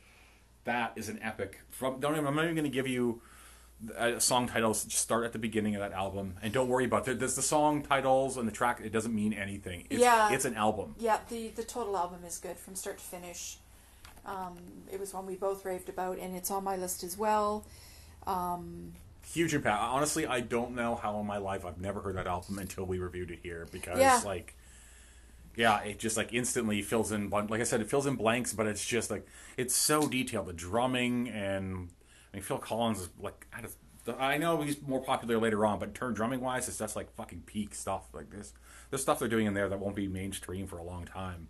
[0.64, 3.22] that is an epic from don't even, I'm not even going to give you
[3.96, 7.08] uh, song titles just start at the beginning of that album and don't worry about
[7.08, 10.32] it there's the song titles and the track it doesn't mean anything it's, Yeah.
[10.34, 11.20] it's an album Yeah.
[11.30, 13.60] The the total album is good from start to finish.
[14.30, 14.58] Um,
[14.92, 17.66] it was one we both raved about, and it's on my list as well.
[18.28, 18.94] Um,
[19.32, 22.58] huge impact honestly I don't know how in my life I've never heard that album
[22.58, 24.22] until we reviewed it here because Yeah.
[24.26, 24.56] like
[25.56, 28.66] yeah it just like instantly fills in like I said it fills in blanks but
[28.66, 31.90] it's just like it's so detailed the drumming and
[32.34, 33.78] I mean Phil Collins is like I, just,
[34.20, 37.44] I know he's more popular later on but turn drumming wise it's just like fucking
[37.46, 38.54] peak stuff like this
[38.90, 41.50] there's stuff they're doing in there that won't be mainstream for a long time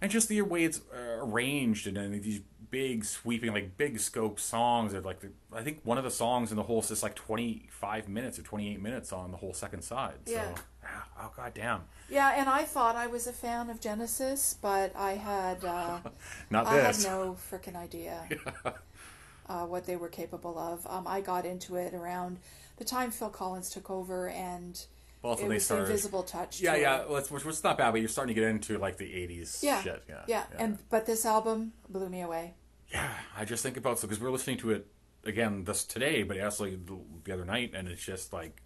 [0.00, 4.40] and just the way it's uh, arranged and then these big sweeping like big scope
[4.40, 7.02] songs are like the, i think one of the songs in the whole is just
[7.02, 10.54] like 25 minutes or 28 minutes on the whole second side Yeah.
[10.54, 14.56] so ah, oh god damn yeah, and I thought I was a fan of Genesis,
[14.62, 15.98] but I had uh,
[16.50, 18.28] not I had no freaking idea
[19.48, 20.86] uh, what they were capable of.
[20.86, 22.38] Um, I got into it around
[22.76, 24.86] the time Phil Collins took over, and
[25.26, 26.60] also it they started Invisible Touch.
[26.60, 29.04] yeah yeah which, which was not bad but you're starting to get into like the
[29.06, 32.54] 80s yeah, shit yeah yeah, yeah, And but this album blew me away.
[32.92, 34.86] yeah i just think about so because we're listening to it
[35.24, 38.62] again this today but actually the, the other night and it's just like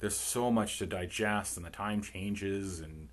[0.00, 3.08] there's so much to digest and the time changes and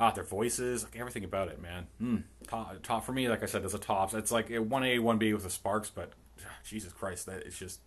[0.00, 1.86] ah their voices like everything about it man.
[2.02, 4.14] Mm, top, top for me like i said there's a tops.
[4.14, 6.12] It's like a 1a 1b with the sparks but
[6.44, 7.80] ah, jesus christ that it's just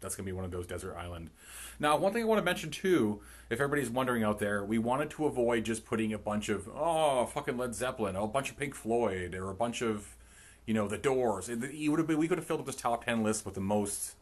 [0.00, 1.30] that's gonna be one of those desert island
[1.78, 5.10] now one thing i want to mention too if everybody's wondering out there we wanted
[5.10, 8.56] to avoid just putting a bunch of oh fucking led zeppelin or a bunch of
[8.56, 10.16] pink floyd or a bunch of
[10.66, 11.58] you know the doors It-
[11.90, 14.14] would have been, we could have filled up this top 10 list with the most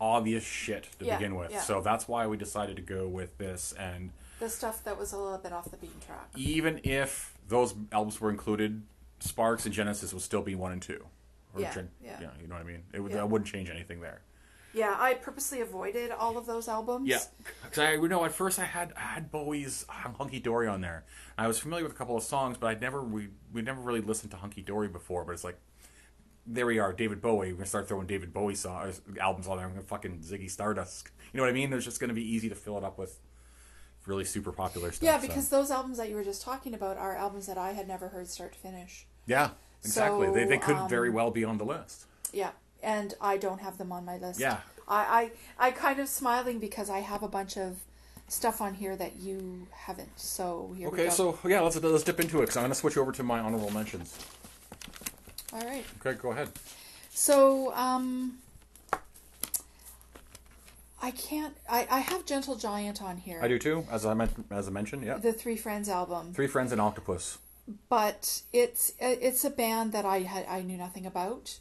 [0.00, 1.60] obvious shit to Yeah, begin with yeah.
[1.60, 4.10] so that's why we decided to go with this and
[4.40, 6.28] The stuff that was a little bit off the beaten track.
[6.36, 8.82] even if those albums were included
[9.20, 11.06] sparks and genesis would still be one and two
[11.56, 12.20] Yeah, Gen- yeah.
[12.40, 13.18] you know what i mean it would Yeah.
[13.18, 14.20] that wouldn't change anything there
[14.76, 17.08] Yeah, I purposely avoided all of those albums.
[17.08, 17.20] Yeah,
[17.64, 21.06] because I you know at first I had I had Bowie's Hunky Dory on there.
[21.38, 24.02] I was familiar with a couple of songs, but I'd never we we never really
[24.02, 25.24] listened to Hunky Dory before.
[25.24, 25.58] But it's like
[26.46, 27.52] there we are, David Bowie.
[27.52, 29.64] We're gonna start throwing David Bowie songs albums on there.
[29.64, 31.08] I'm gonna fucking Ziggy Stardust.
[31.32, 31.70] You know what I mean?
[31.70, 33.18] There's just gonna be easy to fill it up with
[34.04, 35.06] really super popular stuff.
[35.06, 35.26] Yeah, so.
[35.26, 38.08] because those albums that you were just talking about are albums that I had never
[38.08, 39.06] heard start to finish.
[39.26, 40.30] yeah, exactly.
[40.32, 42.04] they they could um, very well be on the list.
[42.30, 42.50] Yeah,
[42.94, 44.40] and I don't have them on my list.
[44.40, 44.58] Yeah.
[44.88, 47.76] I, I I kind of smiling because I have a bunch of
[48.28, 50.18] stuff on here that you haven't.
[50.18, 51.10] So here we Okay, go.
[51.10, 53.70] so yeah, let's let's dip into it because I'm gonna switch over to my honorable
[53.72, 54.16] mentions.
[55.52, 55.84] all right.
[56.00, 56.48] Okay, go ahead.
[57.10, 58.38] So um,
[61.02, 61.54] I can't.
[61.68, 63.40] I I have Gentle Giant on here.
[63.42, 65.04] I do too, as I meant as I mentioned.
[65.04, 67.38] Yeah, The Three Friends album, Three Friends and Octopus.
[67.88, 71.58] but it's it's a band that I had I knew nothing about.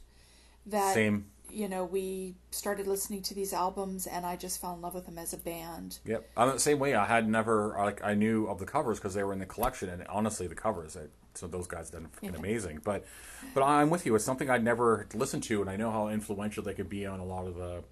[0.67, 1.25] That Same.
[1.49, 5.05] you know, we started listening to these albums, and I just fell in love with
[5.05, 5.99] them as a band.
[6.05, 6.95] Yep, I'm the same way.
[6.95, 9.89] I had never like I knew of the covers because they were in the collection,
[9.89, 10.97] and honestly, the covers.
[10.97, 11.01] I,
[11.33, 12.39] so those guys done fucking Yeah.
[12.39, 12.81] amazing.
[12.83, 13.05] But
[13.53, 14.15] but I'm with you.
[14.15, 17.19] It's something I'd never listened to, and I know how influential they could be on
[17.19, 17.83] a lot of the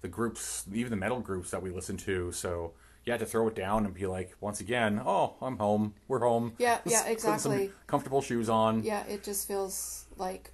[0.00, 2.30] the groups, even the metal groups that we listen to.
[2.32, 2.72] So
[3.04, 5.94] you had to throw it down and be like, once again, oh, I'm home.
[6.08, 6.52] We're home.
[6.58, 7.72] Yeah, yeah, put some exactly.
[7.86, 8.84] comfortable shoes on.
[8.84, 10.52] Yeah, it just feels like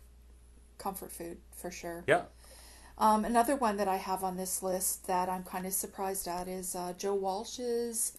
[0.78, 2.04] comfort food for sure.
[2.06, 2.24] Yeah.
[2.98, 6.46] Um, another one that I have on this list that I'm kind of surprised at
[6.46, 8.12] is uh, Joe Walsh's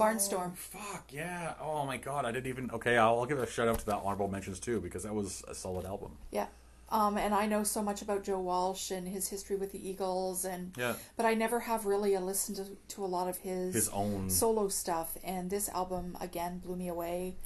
[0.00, 0.52] Barnstorm.
[0.52, 1.52] Oh, fuck yeah!
[1.60, 2.70] Oh my god, I didn't even.
[2.72, 5.44] Okay, I'll, I'll give a shout out to that honorable mentions too because that was
[5.46, 6.12] a solid album.
[6.32, 6.46] Yeah,
[6.90, 10.44] Um, and I know so much about Joe Walsh and his history with the Eagles,
[10.46, 10.94] and Yeah.
[11.18, 14.30] but I never have really listened to, to a lot of his His own.
[14.30, 15.16] solo stuff.
[15.22, 17.36] And this album again blew me away.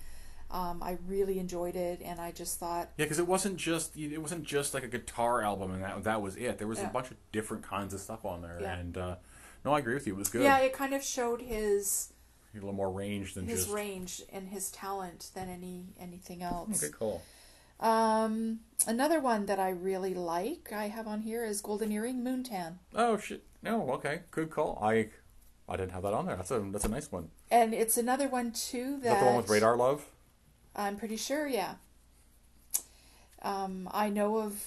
[0.50, 4.18] Um, I really enjoyed it, and I just thought, Yeah, because it wasn't just it
[4.20, 6.58] wasn't just like a guitar album and that that was it.
[6.58, 6.88] There was Yeah.
[6.88, 8.74] a bunch of different kinds of stuff on there, Yeah.
[8.76, 9.16] and uh,
[9.64, 10.14] no, I agree with you.
[10.14, 10.42] It was good.
[10.42, 12.12] yeah, it kind of showed his
[12.52, 13.74] a little more range than his just.
[13.74, 16.82] range and his talent than any anything else.
[16.82, 17.22] Okay, cool.
[17.78, 22.74] Um, another one that I really like I have on here is Golden Earring Moontan,
[22.94, 23.44] Oh shit!
[23.62, 24.78] No, okay, good call.
[24.82, 25.10] I
[25.68, 26.36] I didn't have that on there.
[26.36, 27.30] That's a that's a nice one.
[27.50, 30.04] and it's another one too that the one with Radar Love?
[30.80, 31.74] I'm pretty sure, yeah.
[33.42, 34.62] Um, I know of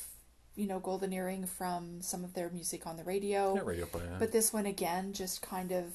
[0.55, 4.01] you know Golden Earring from some of their music on the radio, Yeah, radio play.
[4.09, 4.17] Yeah.
[4.19, 5.85] but this one again just kind of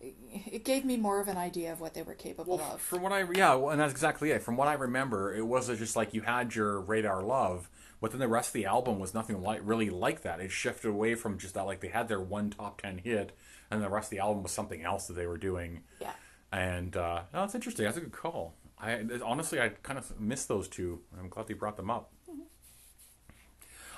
[0.00, 2.80] it gave me more of an idea of what they were capable Well, of.
[2.80, 4.42] from what I yeah, well, and that's exactly it.
[4.42, 7.68] From what I remember, it was just like you had your Radar Love,
[8.00, 10.38] but then the rest of the album was nothing like really like that.
[10.40, 11.66] It shifted away from just that.
[11.66, 13.32] Like they had their one top ten hit,
[13.72, 15.82] and the rest of the album was something else that they were doing.
[16.00, 16.12] Yeah.
[16.52, 17.84] And uh, no, that's interesting.
[17.84, 18.54] That's a good call.
[18.80, 21.00] I honestly, I kind of missed those two.
[21.18, 22.12] I'm glad they brought them up.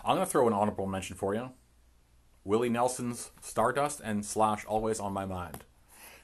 [0.04, 1.50] I'm gonna throw an honorable mention for you.
[2.44, 5.64] Willie Nelson's Stardust and Slash Always on My Mind.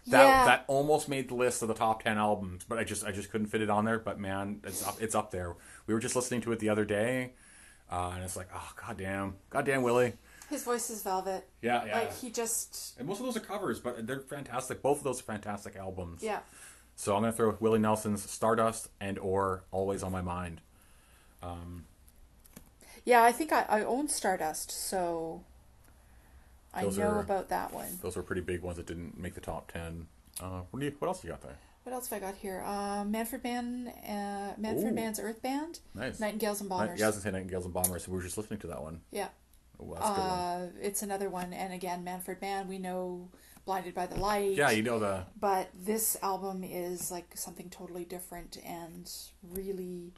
[0.07, 0.45] That Yeah.
[0.47, 3.31] that almost made the list of the top ten albums, but I just I just
[3.31, 3.99] couldn't fit it on there.
[3.99, 5.57] But man, it's up it's up there.
[5.87, 7.35] We were just listening to it the other day,
[7.91, 10.15] uh, and it's like, oh goddamn, goddamn Willie.
[10.49, 11.47] His voice is velvet.
[11.61, 11.99] Yeah, yeah.
[11.99, 14.81] Like he just and most of those are covers, but they're fantastic.
[14.81, 16.23] Both of those are fantastic albums.
[16.23, 16.39] yeah.
[16.99, 20.61] So I'm gonna throw Willie Nelson's Stardust and or Always on My Mind.
[23.05, 25.45] Yeah, I think I, I own Stardust, so
[26.75, 27.87] I know are- about that one.
[28.03, 30.09] Those were pretty big ones that didn't make the top ten.
[30.41, 31.57] Uh, what, do you, what else you got there?
[31.85, 32.65] What else have I got here?
[32.67, 34.95] Uh, Manfred Mann, uh, Manfred Ooh.
[34.95, 36.19] Mann's Earth Band, Nice.
[36.19, 36.99] Nightingales and Night- Bombers.
[36.99, 38.09] yeah, I was gonna say Nightingales and Bombers.
[38.09, 39.01] We were just listening to that one.
[39.13, 39.29] Yeah.
[39.79, 40.31] Oh, that's a good one.
[40.31, 42.67] Uh, it's another one, and again, Manfred Mann.
[42.67, 43.29] We know
[43.67, 44.53] Blinded by the Light.
[44.53, 50.13] Yeah, you know the But this album is like something totally different and really,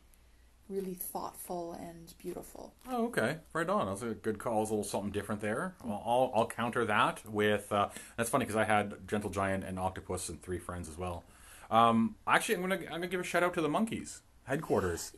[0.69, 2.75] really thoughtful and beautiful.
[2.87, 3.39] Oh, okay.
[3.55, 3.87] Right on.
[3.87, 4.61] That's a good call.
[4.63, 5.75] It's a little something different there.
[5.83, 7.73] Well, I'll, I'll counter that with.
[7.73, 11.25] Uh, that's funny because I had Gentle Giant and Octopus and three friends as well.
[11.71, 15.13] Um, actually, I'm gonna I'm gonna give a shout out to the Monkees headquarters,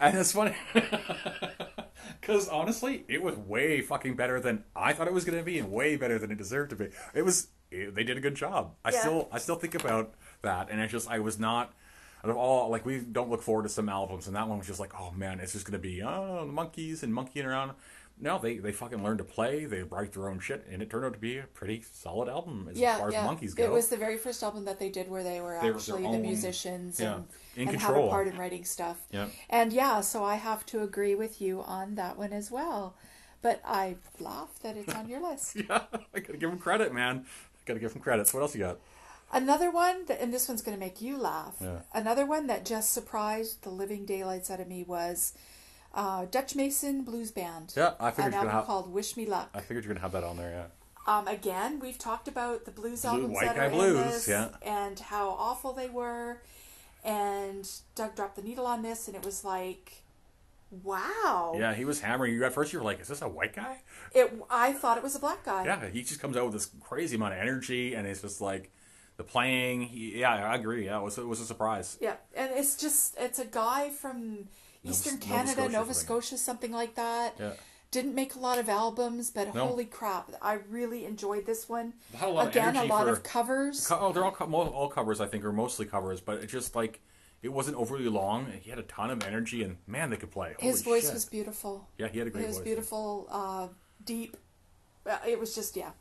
[0.00, 0.54] and it's funny
[2.20, 5.70] because honestly, it was way fucking better than I thought it was gonna be, and
[5.70, 6.88] way better than it deserved to be.
[7.14, 7.48] It was.
[7.70, 8.74] It, they did a good job.
[8.84, 9.00] I Yeah.
[9.00, 11.72] still I still think about that, and it's just I was not.
[12.24, 14.66] Out of all, like we don't look forward to some albums, and that one was
[14.66, 17.72] just like, oh man, it's just gonna be oh the Monkees and monkeying around.
[18.20, 19.64] No, they they fucking learned to play.
[19.64, 22.68] They write their own shit, and it turned out to be a pretty solid album
[22.70, 23.22] as Yeah, far yeah.
[23.22, 23.64] as Monkees go.
[23.64, 26.02] It was the very first album that they did where they were They were actually
[26.02, 27.24] the own- musicians yeah, and,
[27.56, 27.94] in and control.
[28.02, 28.96] have a part in writing stuff.
[29.10, 29.26] Yeah.
[29.48, 32.96] And yeah, so I have to agree with you on that one as well.
[33.40, 35.54] But I laugh that it's on your list.
[35.68, 35.82] yeah,
[36.14, 37.24] I gotta give them credit, man.
[37.26, 38.26] I Gotta give them credit.
[38.26, 38.78] So what else you got?
[39.32, 41.54] Another one, that, and this one's to make you laugh.
[41.60, 41.80] Yeah.
[41.92, 45.34] Another one that just surprised the living daylights out of me was
[45.98, 47.72] uh, Dutch Mason Blues Band.
[47.76, 48.64] Yeah, I figured An you're gonna album have.
[48.66, 49.50] called Wish Me Luck.
[49.52, 50.50] I figured you're gonna have that on there.
[50.50, 50.66] Yeah.
[51.18, 54.06] Um, again, we've talked about the blues Blue- albums White that Guy are Blues, in
[54.08, 54.48] this, yeah.
[54.62, 56.40] and how awful they were.
[57.04, 60.02] And Doug dropped the needle on this, and it was like,
[60.82, 61.54] wow.
[61.58, 62.44] Yeah, he was hammering you.
[62.44, 63.78] At first, you were like, "Is this a white guy?"
[64.14, 64.32] It.
[64.50, 65.64] I thought it was a black guy.
[65.64, 68.70] Yeah, he just comes out with this crazy amount of energy, and it's just like
[69.16, 69.82] the playing.
[69.82, 70.86] He, yeah, I agree.
[70.86, 71.96] Yeah, it was it was a surprise.
[72.00, 74.48] Yeah, and it's just it's a guy from
[74.90, 75.94] Eastern Nova Canada, Scotia, Nova.
[75.94, 77.34] Scotia, something like that.
[77.38, 77.52] Yeah.
[77.90, 79.66] Didn't make a lot of albums, but No.
[79.66, 81.94] holy crap, I really enjoyed this one.
[82.20, 83.86] A lot of Again, a lot for- of covers.
[83.86, 85.20] Co- Oh, they're all co- all covers.
[85.22, 86.20] I think, or mostly covers.
[86.20, 87.00] But it just like
[87.40, 88.50] it wasn't overly long.
[88.60, 90.54] He had a ton of energy, and man, they could play.
[90.58, 91.14] His voice shit.
[91.14, 91.88] was beautiful.
[91.96, 92.64] Yeah, he had a great It was voice.
[92.64, 93.68] beautiful, uh,
[94.04, 94.36] deep.
[95.06, 95.92] Uh, It was just yeah,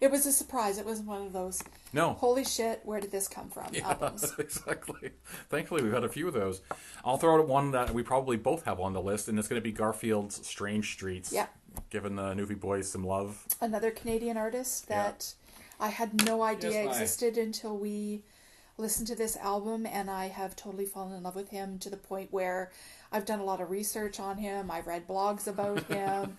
[0.00, 0.78] it was a surprise.
[0.78, 1.62] It wasn't one of those.
[1.92, 2.80] No, Holy shit!
[2.84, 3.66] Where did this come from?
[3.82, 4.32] Albums.
[4.38, 5.10] exactly.
[5.48, 6.60] Thankfully, we've had a few of those.
[7.04, 9.60] I'll throw out one that we probably both have on the list, and it's going
[9.60, 11.46] to be Garfield's "Strange Streets." Yeah.
[11.90, 13.44] Giving the Newfie Boys some love.
[13.60, 15.02] Another Canadian artist Yeah.
[15.04, 15.34] that
[15.78, 18.22] I had no idea Yes, I- existed until we
[18.78, 21.96] listened to this album, and I have totally fallen in love with him to the
[21.96, 22.70] point where
[23.12, 24.70] I've done a lot of research on him.
[24.70, 26.36] I've read blogs about him.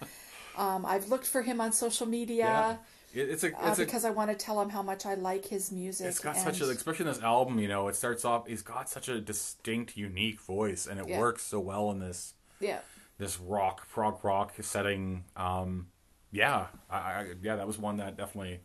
[0.55, 2.79] um, I've looked for him on social media.
[2.81, 2.87] It-
[3.21, 5.45] It's a Uh, it's a because I want to tell him how much I like
[5.45, 6.07] his music.
[6.07, 8.61] It's got and such a, especially in this album, you know, it starts off, he's
[8.61, 11.19] got such a distinct, unique voice, and it Yeah.
[11.19, 12.79] works so well in this yeah,
[13.17, 15.23] this rock, prog rock setting.
[15.35, 15.87] Um,
[16.31, 18.59] yeah, I, I, yeah, that was one that definitely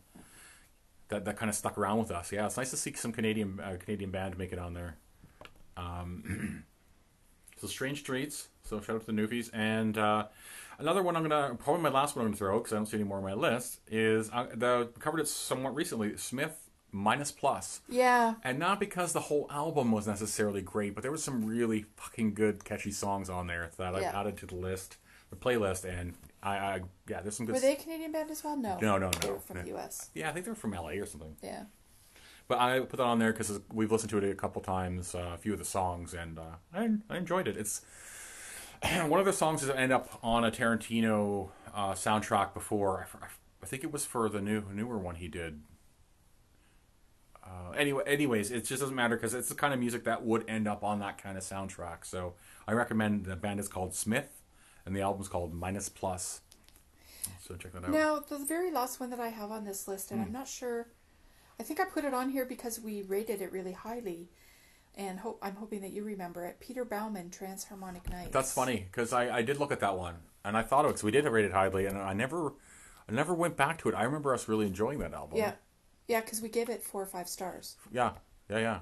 [1.09, 2.31] that that kind of stuck around with us.
[2.31, 4.97] Yeah, it's nice to see some Canadian uh, Canadian band make it on there.
[5.77, 6.63] Um,
[7.57, 10.27] so Strange Streets, So shout out to the newbies And uh,
[10.79, 12.97] another one I'm gonna probably my last one I'm gonna throw because I don't see
[12.97, 16.15] any more on my list is uh, the covered it somewhat recently.
[16.17, 17.81] Smith minus plus.
[17.89, 18.35] Yeah.
[18.43, 22.35] And not because the whole album was necessarily great, but there was some really fucking
[22.35, 24.11] good, catchy songs on there that Yeah.
[24.15, 24.97] I added to the list,
[25.31, 27.53] the playlist, and I, I yeah, there's some good.
[27.55, 28.55] Were they a Canadian band as well?
[28.57, 28.77] No.
[28.79, 29.33] No, no, They no.
[29.35, 29.63] were from No.
[29.63, 30.09] the U.S.
[30.13, 31.35] Yeah, I think they're from LA or something.
[31.41, 31.63] Yeah.
[32.47, 35.31] But I put that on there because we've listened to it a couple times, uh,
[35.33, 37.55] a few of the songs, and uh, I, I enjoyed it.
[37.57, 37.81] It's
[39.07, 43.07] one of the songs that end up on a Tarantino uh, soundtrack before.
[43.61, 45.61] I think it was for the new newer one he did.
[47.45, 50.45] Uh, anyway, anyways, it just doesn't matter because it's the kind of music that would
[50.49, 52.03] end up on that kind of soundtrack.
[52.05, 52.33] So
[52.67, 54.41] I recommend the band is called Smith,
[54.85, 56.41] and the album's called Minus Plus.
[57.41, 57.89] So check that out.
[57.91, 60.27] Now, the very last one that I have on this list, and Hmm.
[60.27, 60.87] I'm not sure.
[61.59, 64.29] I think I put it on here because we rated it really highly,
[64.95, 66.59] and hope I'm hoping that you remember it.
[66.59, 68.31] Peter Baumann, Transharmonic Nights.
[68.31, 71.03] That's funny because I, I did look at that one and I thought it because
[71.03, 72.53] we did rate it highly and I never
[73.07, 73.95] I never went back to it.
[73.95, 75.37] I remember us really enjoying that album.
[75.37, 75.53] Yeah,
[76.07, 77.75] yeah, because we gave it four or five stars.
[77.91, 78.11] yeah,
[78.49, 78.79] yeah, yeah.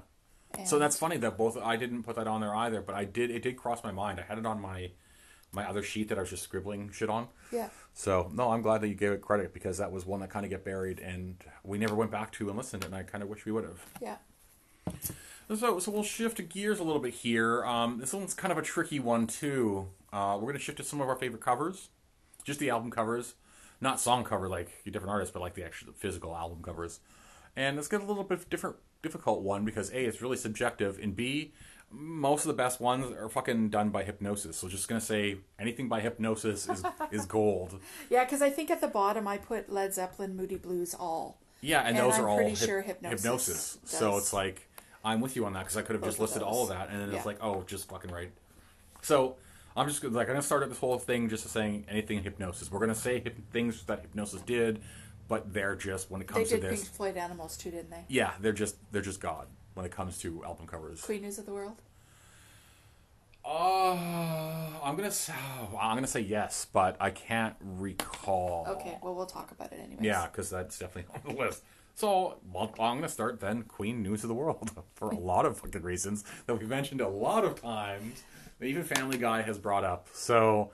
[0.58, 3.04] And So that's funny that both I didn't put that on there either, but I
[3.04, 3.30] did.
[3.30, 4.20] It did cross my mind.
[4.20, 4.90] I had it on my
[5.54, 7.28] my other sheet that I was just scribbling shit on.
[7.52, 10.30] yeah, So no, I'm glad that you gave it credit because that was one that
[10.30, 12.84] kind of get buried and we never went back to and listened.
[12.86, 13.84] And I kind of wish we would have.
[14.00, 14.16] yeah.
[15.48, 17.64] So, so we'll shift gears a little bit here.
[17.64, 19.88] Um, this one's kind of a tricky one too.
[20.12, 21.88] Uh, we're going to shift to some of our favorite covers,
[22.44, 23.34] just the album covers,
[23.80, 27.00] not song cover like different artists, but like the actual physical album covers.
[27.56, 31.14] And it's got a little bit different, difficult one because a it's really subjective, and
[31.14, 31.52] b
[31.94, 34.54] most of the best ones are fucking done by Hipgnosis.
[34.54, 37.78] So just gonna say anything by Hipgnosis is is gold.
[38.08, 41.38] Yeah, because I think at the bottom I put Led Zeppelin, Moody Blues, all.
[41.60, 43.78] Yeah, and, And those I'm are all pretty hyp- sure Hipgnosis Hipgnosis.
[43.84, 44.68] So it's like
[45.04, 47.00] I'm with you on that because I could have just listed all of that, and
[47.00, 47.16] then Yeah.
[47.16, 48.30] it's like, oh, just fucking right.
[49.02, 49.36] So
[49.76, 52.70] I'm just like I'm gonna start up this whole thing just saying anything in Hipgnosis.
[52.70, 54.80] We're gonna say hyp- things that Hipgnosis did,
[55.28, 57.90] but they're just when it They comes to did this, Pink Floyd Animals too, didn't
[57.90, 58.04] they?
[58.08, 61.00] yeah, they're just they're just God when it comes to album covers.
[61.02, 61.80] Queen News of the World.
[63.44, 63.96] Uh,
[64.84, 68.66] I'm gonna say oh, I'm gonna say yes, but I can't recall.
[68.68, 70.02] Okay, well we'll talk about it anyway.
[70.02, 71.62] Yeah, because that's definitely on the list.
[71.94, 75.46] So well, I'm going to start then Queen News of the World for a lot
[75.46, 78.22] of fucking reasons that we've mentioned a lot of times.
[78.58, 80.08] That even Family Guy has brought up.
[80.12, 80.70] So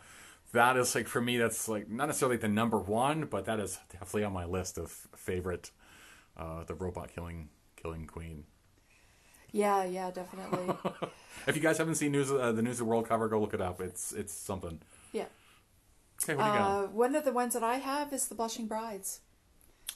[0.52, 3.78] that is like for me, that's like not necessarily the number one, but that is
[3.92, 5.70] definitely on my list of favorite.
[6.36, 8.44] Uh, the robot killing killing Queen.
[9.50, 10.74] Yeah, yeah, definitely.
[11.46, 13.54] If you guys haven't seen News uh, the News of the World cover, go look
[13.54, 13.80] it up.
[13.80, 14.80] It's it's something.
[15.12, 15.24] yeah.
[16.22, 16.84] Okay, what do you got?
[16.84, 19.20] Uh, one of the ones that I have is the Blushing Brides,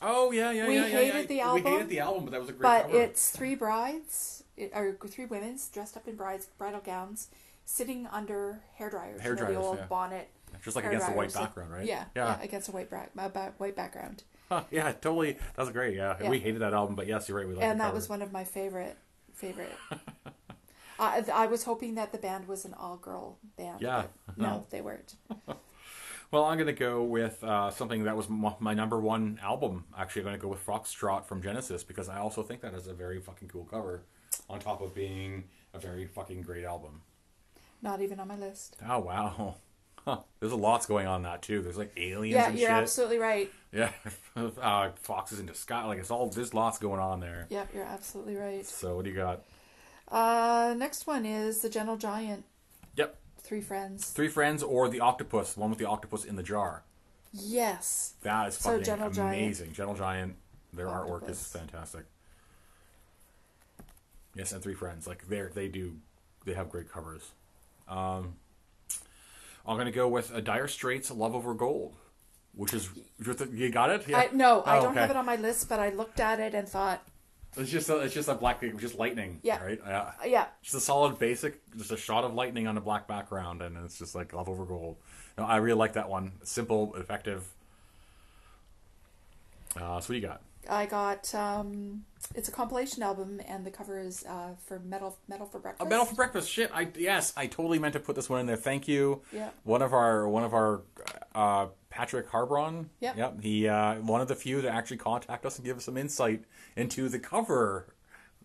[0.03, 1.27] Oh yeah, yeah, we yeah, hated yeah.
[1.27, 1.65] the album.
[1.65, 3.01] We hated the album, but that was a great but cover.
[3.03, 7.29] it's three brides, it, or three women dressed up in brides bridal gowns,
[7.65, 9.21] sitting under hair dryers.
[9.21, 9.87] Hair dryers, the old yeah.
[9.87, 10.29] bonnet.
[10.65, 11.87] just like against the white background, right?
[11.87, 12.37] Yeah, yeah.
[12.39, 15.33] yeah, against a white bra- uh, white background, Huh, yeah, totally.
[15.33, 15.97] That was great.
[15.97, 16.29] Yeah.
[16.29, 17.49] We hated that album, but yes, you're right.
[17.49, 17.95] We and that cover.
[17.95, 18.99] was one of my favorite
[19.33, 19.73] favorite.
[20.99, 23.81] I I was hoping that the band was an all girl band.
[23.81, 24.05] Yeah.
[24.27, 25.15] but no, they weren't.
[26.33, 29.85] Well, I'm gonna go with uh, something that was m- my number one album.
[29.97, 32.95] Actually, I'm gonna go with Foxtrot from Genesis because I also think that is a
[32.95, 34.03] very fucking cool cover,
[34.49, 37.03] on top of being a very fucking great album.
[37.83, 38.77] Not even on my list.
[38.89, 39.57] Oh wow.
[40.05, 40.19] Huh.
[40.41, 41.63] There's a lots going on in that too.
[41.63, 42.77] There's like aliens Yeah, and you're shit.
[42.77, 43.53] absolutely right.
[43.71, 43.91] Yeah,
[44.61, 45.87] uh, foxes in disguise.
[45.87, 47.47] Like it's all there's lots going on there.
[47.51, 48.67] Yep, you're absolutely right.
[48.67, 49.45] So what do you got?
[50.09, 52.43] Uh, next one is the Gentle Giant.
[52.97, 53.17] Yep,
[53.53, 54.09] Three friends.
[54.09, 56.85] Three Friends or the Octopus, the one with the octopus in the jar.
[57.35, 58.15] Yes.
[58.23, 59.43] That is So fucking Gentle Giant.
[59.43, 59.73] amazing.
[59.75, 60.37] Gentle Giant,
[60.73, 62.07] their artwork is fantastic.
[64.35, 65.97] Yes, and Three Friends, like they they do,
[66.47, 67.33] they have great covers.
[67.89, 68.37] Um,
[69.67, 71.95] I'm gonna go with a Dire Straits, "Love Over Gold,"
[72.55, 72.89] which is
[73.53, 74.09] you got it.
[74.09, 74.17] Yeah.
[74.17, 75.01] I no, I Oh, don't okay.
[75.01, 77.07] have it on my list, but I looked at it and thought,
[77.57, 79.39] It's just a, it's just a black, just lightning.
[79.43, 79.63] Yeah.
[79.63, 79.79] Right.
[79.87, 80.01] Yeah.
[80.01, 83.61] uh, yeah, Just a solid basic, just a shot of lightning on a black background,
[83.61, 84.97] and it's just like love over gold.
[85.37, 86.33] No, I really like that one.
[86.43, 87.45] Simple, effective.
[89.77, 90.41] Uh, so what do you got?
[90.69, 92.05] I got um,
[92.35, 95.87] it's a compilation album, and the cover is uh, for Metal Metal for Breakfast.
[95.87, 96.49] A Metal for Breakfast.
[96.49, 96.71] Shit.
[96.73, 98.57] I yes, I totally meant to put this one in there.
[98.57, 99.23] Thank you.
[99.33, 99.51] Yeah.
[99.65, 100.83] One of our one of our
[101.35, 102.87] uh, Patrick Harbron.
[103.01, 103.15] Yeah.
[103.17, 103.43] Yep.
[103.43, 106.45] He uh, one of the few that actually contact us and give us some insight
[106.77, 107.95] into the cover,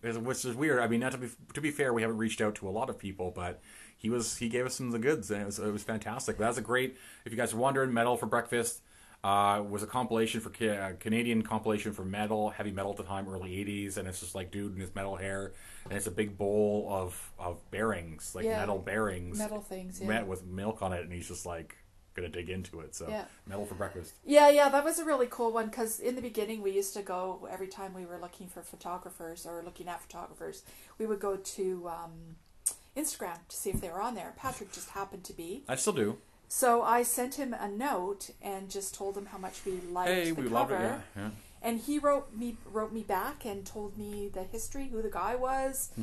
[0.02, 0.80] which is weird.
[0.80, 2.90] I mean, not to be to be fair, we haven't reached out to a lot
[2.90, 3.60] of people, but
[3.96, 6.36] he was he gave us some of the goods and it was, it was fantastic.
[6.36, 6.96] But that's a great.
[7.24, 8.82] If you guys are wondering, Metal for Breakfast.
[9.24, 13.02] Uh, was a compilation for Ca- uh, Canadian compilation for metal, heavy metal at the
[13.02, 15.52] time, early '80s, and it's just like dude in his metal hair,
[15.86, 18.58] and it's a big bowl of of bearings, like Yeah.
[18.60, 20.06] metal bearings, Metal things, yeah.
[20.06, 21.76] met with milk on it, and he's just like
[22.14, 22.94] gonna dig into it.
[22.94, 23.24] So Yeah.
[23.44, 24.14] metal for breakfast.
[24.24, 27.02] Yeah, yeah, that was a really cool one because in the beginning we used to
[27.02, 30.62] go every time we were looking for photographers or looking at photographers,
[30.98, 32.36] we would go to um,
[32.96, 34.32] Instagram to see if they were on there.
[34.36, 36.18] Patrick just happened to be, I still do.
[36.48, 40.24] So I sent him a note and just told him how much we liked Hey,
[40.30, 40.54] the we cover.
[40.54, 40.74] loved it.
[40.80, 41.30] Yeah, yeah.
[41.60, 45.34] And he wrote me wrote me back and told me the history, who the guy
[45.34, 46.02] was, Hmm.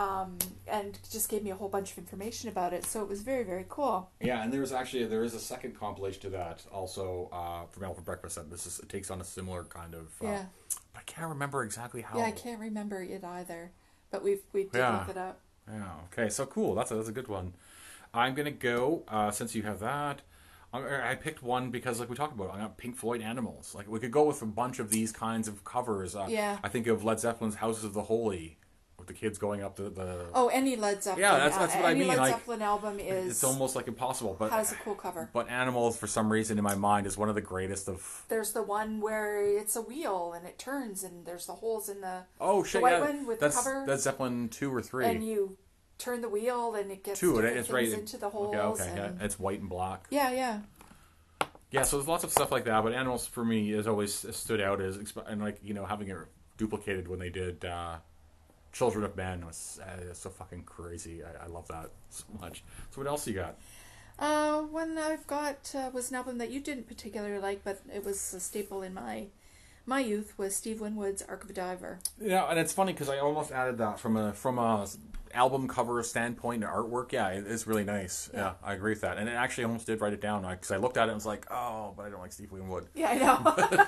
[0.00, 2.84] um, and just gave me a whole bunch of information about it.
[2.84, 4.10] So it was very very cool.
[4.20, 7.94] Yeah, and there's actually there is a second compilation to that also uh, from Metal
[7.94, 8.36] for Breakfast.
[8.36, 10.08] And this is it takes on a similar kind of.
[10.20, 10.44] Uh, Yeah.
[10.92, 12.18] But I can't remember exactly how.
[12.18, 13.70] Yeah, I can't remember it either,
[14.10, 14.98] but we've we did Yeah.
[14.98, 15.40] look it up.
[15.70, 15.92] Yeah.
[16.12, 16.28] Okay.
[16.30, 16.74] So cool.
[16.74, 17.54] That's a, that's a good one.
[18.16, 20.22] I'm gonna go uh, since you have that.
[20.72, 23.74] I I picked one because, like we talked about, I got Pink Floyd Animals.
[23.74, 26.14] Like we could go with a bunch of these kinds of covers.
[26.16, 26.58] Uh, Yeah.
[26.62, 28.58] I think of Led Zeppelin's Houses of the Holy,
[28.98, 29.88] with the kids going up the.
[29.90, 31.22] the Oh, any Led Zeppelin.
[31.22, 33.86] Yeah, that's- that's what I any mean, Led like, Zeppelin album is it's almost like
[33.88, 35.30] impossible, but has a cool cover.
[35.32, 38.24] but Animals, for some reason, in my mind, is one of the greatest of.
[38.28, 42.00] There's the one where it's a wheel and it turns and there's the holes in
[42.00, 42.82] the Oh shit!
[42.82, 43.84] white yeah, one with the that's cover?
[43.86, 45.06] that's Zeppelin two or three.
[45.06, 45.56] and you
[45.98, 48.54] turn the wheel and it gets two, and it's right things into the holes.
[48.54, 50.06] Okay, okay, yeah, it's white and black.
[50.10, 50.60] yeah, yeah.
[51.72, 54.60] Yeah, so there's lots of stuff like that, but Animals for me has always stood
[54.60, 56.16] out as and like you know having it
[56.56, 57.96] duplicated when they did uh,
[58.72, 61.22] Children of Men was uh, so fucking crazy.
[61.24, 62.62] I, I love that so much.
[62.90, 63.56] So what else you got?
[64.18, 68.04] Uh, one I've got uh, was an album that you didn't particularly like, but it
[68.04, 69.26] was a staple in my
[69.86, 70.34] my youth.
[70.36, 72.00] Was Steve Winwood's Arc of a Diver.
[72.20, 74.86] Yeah, and it's funny because I almost added that from a from a
[75.36, 77.12] album cover standpoint to artwork.
[77.12, 78.30] Yeah, it, it's really nice.
[78.32, 78.40] Yeah.
[78.40, 78.52] Yeah.
[78.64, 80.96] I agree with that, and it actually almost did write it down because I looked
[80.96, 82.88] at it and was like, oh, but I don't like Steve Winwood.
[82.94, 83.86] Yeah, I know.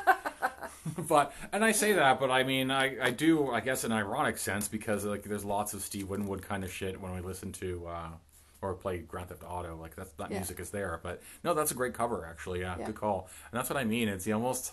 [1.09, 3.99] but and I say that, but I mean I, I do I guess in an
[3.99, 7.53] ironic sense because like there's lots of Steve Winwood kind of shit when we listen
[7.53, 8.09] to uh,
[8.63, 10.39] or play Grand Theft Auto like that's that Yeah.
[10.39, 11.01] music is there.
[11.03, 12.61] But no, that's a great cover actually.
[12.61, 12.87] Yeah, Yeah.
[12.87, 13.29] good call.
[13.53, 14.09] And that's what I mean.
[14.09, 14.73] It's almost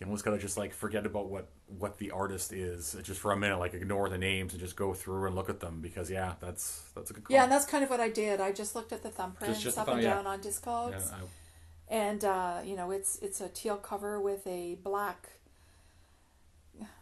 [0.00, 1.48] you almost gotta just like forget about what
[1.78, 4.94] what the artist is just for a minute, like ignore the names and just go
[4.94, 7.34] through and look at them because yeah, that's that's a good call.
[7.34, 8.40] yeah, and that's kind of what I did.
[8.40, 10.14] I just looked at the thumbprints Just- just the up thumb- and yeah.
[10.14, 10.92] down on Discogs.
[10.92, 15.28] Yeah, I- and uh, you know it's it's a teal cover with a black.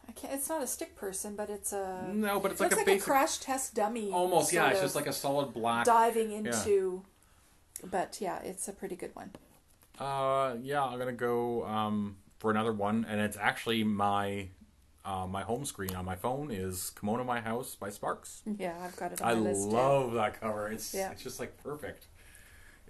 [0.09, 0.33] I can't.
[0.35, 2.11] It's not a stick person, but it's a.
[2.13, 4.11] no, but it's looks like a like basic a crash test dummy.
[4.11, 5.85] almost yeah, it's just like a solid black.
[5.85, 7.03] diving into.
[7.85, 9.31] But yeah, it's a pretty good one.
[10.01, 14.49] Uh, yeah, I'm gonna go um, for another one, and it's actually my
[15.05, 18.43] uh, my home screen on my phone is "Kimono My House" by Sparks.
[18.47, 19.62] Yeah, I've got it on I my list.
[19.64, 19.70] too.
[19.76, 20.68] love that cover.
[20.68, 21.11] It's Yeah.
[21.11, 22.07] it's just like perfect.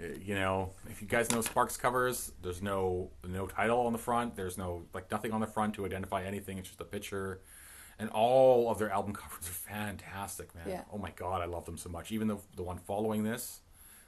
[0.01, 3.99] Uh, You know, if you guys know Sparks covers, there's no no title on the
[3.99, 4.36] front.
[4.36, 6.59] There's no like nothing on the front to identify anything.
[6.59, 7.40] It's just a picture,
[7.99, 10.68] and all of their album covers are fantastic, man.
[10.68, 10.82] Yeah.
[10.92, 12.11] Oh my god, I love them so much.
[12.12, 13.61] Even the the one following this,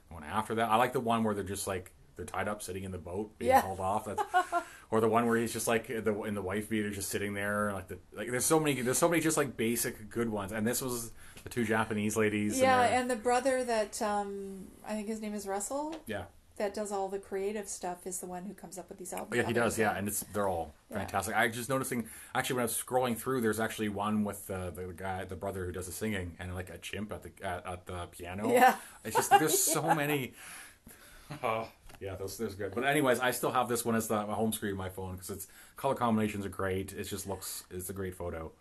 [0.09, 2.61] the one after that, I like the one where they're just like they're tied up,
[2.61, 3.61] sitting in the boat, being Yeah.
[3.61, 4.03] hauled off.
[4.05, 4.21] That's
[4.91, 7.33] or the one where he's just like in the in the wife beater, just sitting
[7.33, 7.71] there.
[7.73, 10.67] Like the like, there's so many there's so many just like basic good ones, and
[10.67, 11.11] this was
[11.43, 12.59] the two Japanese ladies.
[12.59, 16.23] Yeah, and, their- and the brother that um, I think his name is Russell yeah.
[16.57, 19.35] that does all the creative stuff is the one who comes up with these albums.
[19.37, 19.79] Yeah, he does.
[19.79, 20.97] Yeah, and it's they're all Yeah.
[20.99, 21.35] fantastic.
[21.35, 24.93] I just noticing actually when I was scrolling through, there's actually one with the the
[24.95, 27.85] guy, the brother who does the singing, and like a chimp at the at, at
[27.87, 28.51] the piano.
[28.51, 28.75] Yeah.
[29.05, 30.33] it's just there's so many.
[31.41, 31.69] Oh,
[32.01, 32.75] yeah, those those are good.
[32.75, 35.13] But anyways, I still have this one as the my home screen of my phone
[35.13, 35.47] because its
[35.77, 36.91] color combinations are great.
[36.93, 38.51] It just looks it's a great photo.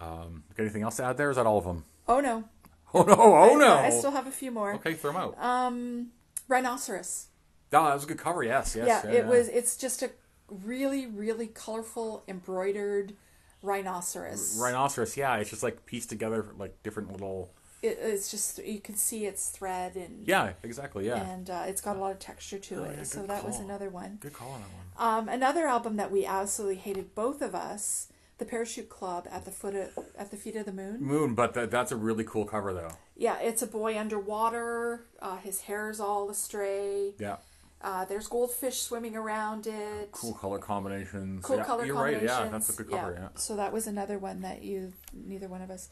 [0.00, 1.30] Um, got anything else to add there?
[1.30, 1.84] Is that all of them?
[2.08, 2.44] Oh no.
[2.96, 3.14] Oh no!
[3.16, 3.74] Oh no!
[3.74, 4.74] I still have a few more.
[4.74, 5.36] Okay, throw them out.
[5.42, 6.12] Um,
[6.46, 7.26] Rhinoceros.
[7.72, 8.44] oh, that was a good cover.
[8.44, 8.86] Yes, yes.
[8.86, 9.48] yeah, it was.
[9.48, 10.12] It's just a
[10.48, 13.14] really, really colorful embroidered
[13.62, 14.60] rhinoceros.
[14.60, 17.52] Rhinoceros, yeah, it's just like pieced together like different little.
[17.84, 21.06] It, it's just you can see its thread and Yeah, exactly.
[21.06, 22.94] Yeah, and uh, it's got a lot of texture to Oh, it.
[22.98, 24.18] yeah, so that was another one.
[24.20, 24.84] good call on that one.
[25.18, 28.08] Um, another album that we absolutely hated, both of us,
[28.38, 31.00] the Parachute Club at the foot of, at the feet of the moon.
[31.02, 32.92] Moon, but that, that's a really cool cover though.
[33.16, 35.04] Yeah, it's a boy underwater.
[35.20, 37.14] Uh, his hair's all astray.
[37.18, 37.36] Yeah,
[37.82, 40.10] Uh, there's goldfish swimming around it.
[40.12, 41.44] cool color combinations.
[41.44, 42.22] Cool yeah, color you're right.
[42.22, 43.14] Yeah, that's a good cover.
[43.20, 43.28] Yeah.
[43.34, 45.88] So that was another one that you, neither one of us.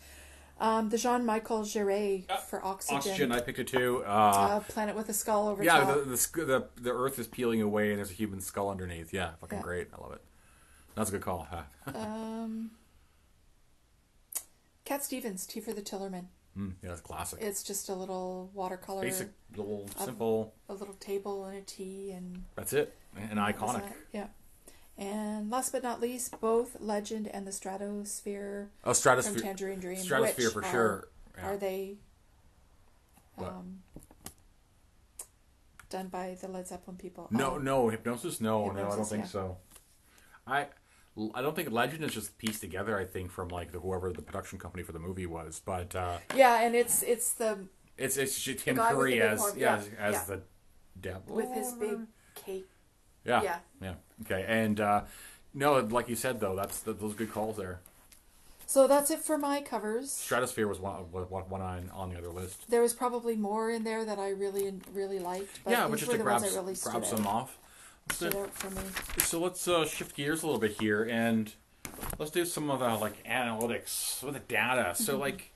[0.62, 2.96] Um, the Jean Michel Jarre for Oxygen.
[2.98, 4.04] Oxygen, I picked it too.
[4.06, 6.04] Uh, uh, Planet with a Skull over yeah, top.
[6.04, 9.12] the, the the the Earth is peeling away, and there's a human skull underneath.
[9.12, 9.62] Yeah, fucking Yeah.
[9.62, 9.88] great.
[9.92, 10.20] I love it.
[10.94, 11.48] That's a good call.
[11.50, 11.62] Huh?
[11.98, 12.70] um,
[14.84, 16.26] Cat Stevens, Tea for the Tillerman.
[16.56, 17.40] Mm, yeah, it's classic.
[17.42, 20.54] It's just a little watercolor, Basic, little, simple.
[20.68, 22.94] a little table and a tea, and That's it.
[23.16, 23.82] And iconic.
[24.12, 24.26] Yeah.
[24.98, 29.96] And last but not least, both Legend and the Stratosfear Oh, Stratosfear from Tangerine Dream.
[29.98, 31.08] Stratosfear for are, sure.
[31.38, 31.48] Yeah.
[31.48, 31.96] Are they
[33.38, 33.80] um,
[35.88, 37.28] done by the Led Zeppelin people?
[37.30, 38.40] No, Oh, no, Hipgnosis.
[38.40, 39.28] No, no, I don't think yeah.
[39.30, 39.56] so.
[40.46, 40.66] I,
[41.34, 42.98] I don't think Legend is just pieced together.
[42.98, 46.18] I think from like the, whoever the production company for the movie was, but uh,
[46.34, 47.66] Yeah, and it's it's the
[47.98, 50.24] it's it's just Tim Curry as yeah, as, as yeah.
[50.26, 50.42] the
[51.00, 51.98] devil with his big
[52.34, 52.68] cape.
[53.24, 53.58] Yeah, yeah.
[53.80, 53.94] yeah.
[54.22, 55.02] Okay, and uh,
[55.54, 57.80] no, like you said though, that's those good calls there.
[58.66, 60.10] So that's it for my covers.
[60.10, 62.70] Stratosfear was one was one on on the other list.
[62.70, 66.10] There was probably more in there that I really really liked, but yeah, but just
[66.10, 67.58] to grab really grab some off.
[68.10, 68.82] stood out for me.
[69.18, 71.52] So let's uh, shift gears a little bit here and
[72.18, 74.94] let's do some of the like analytics with the data.
[74.94, 75.51] So like,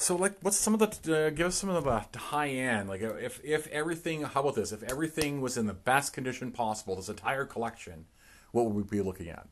[0.00, 3.00] so like, what's some of the uh, give us some of the high end like
[3.02, 7.08] if if everything how about this if everything was in the best condition possible this
[7.08, 8.06] entire collection
[8.52, 9.46] what would we be looking at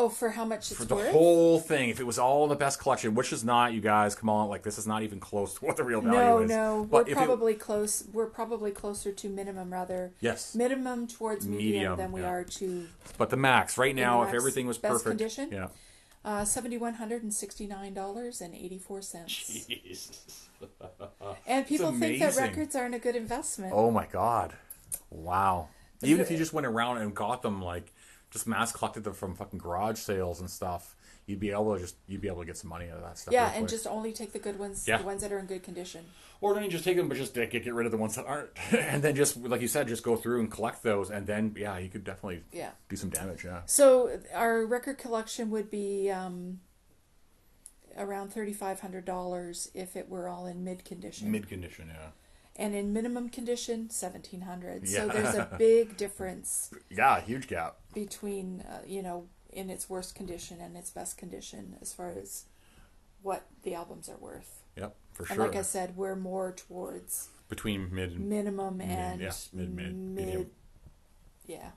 [0.00, 1.10] Oh, for how much it's for the worth?
[1.10, 4.14] whole thing if it was all in the best collection which is not you guys
[4.14, 6.48] come on like this is not even close to what the real value no, is
[6.50, 8.04] no, but we're if it- probably close.
[8.12, 10.12] We're probably closer to minimum rather.
[10.20, 12.28] yes Minimum towards medium, Medium, than we yeah.
[12.28, 12.86] are to
[13.18, 15.48] but the max right now if everything was best perfect condition?
[15.50, 15.66] yeah
[16.24, 19.66] uh, seventy one hundred and sixty nine dollars and eighty four cents.
[19.66, 20.48] Jesus.
[21.46, 22.42] And people think that amazing.
[22.42, 23.72] records aren't a good investment.
[23.74, 24.54] Oh my god!
[25.10, 25.68] Wow.
[26.02, 27.92] Even if you just went around and got them, like
[28.30, 30.94] just mass collected them from fucking garage sales and stuff,
[31.28, 33.16] you'd be able to just you'd be able to get some money out of that
[33.18, 33.32] stuff.
[33.32, 33.70] yeah, and quick.
[33.70, 34.98] just only take the good ones, Yeah.
[34.98, 36.06] the ones that are in good condition.
[36.40, 38.24] or then you just take them, but just get get rid of the ones that
[38.26, 41.54] aren't, and then just like you said, just go through and collect those, and then
[41.56, 42.70] yeah, you could definitely Yeah.
[42.88, 43.44] do some damage.
[43.44, 43.62] Yeah.
[43.66, 46.60] So our record collection would be um,
[47.96, 52.10] around thirty five hundred dollars if it were all in mid condition, Mid condition, yeah.
[52.56, 54.84] and in minimum condition seventeen hundred.
[54.88, 55.00] yeah.
[55.00, 57.76] So there's a big difference Yeah, huge gap.
[57.94, 62.44] between uh, you know in its worst condition and its best condition as far as
[63.22, 64.62] what the albums are worth.
[64.76, 65.44] Yep, for And sure.
[65.44, 69.94] And like I said, we're more towards Between mid and minimum and yeah, mid, mid,
[69.96, 70.50] medium.
[71.46, 71.70] yeah,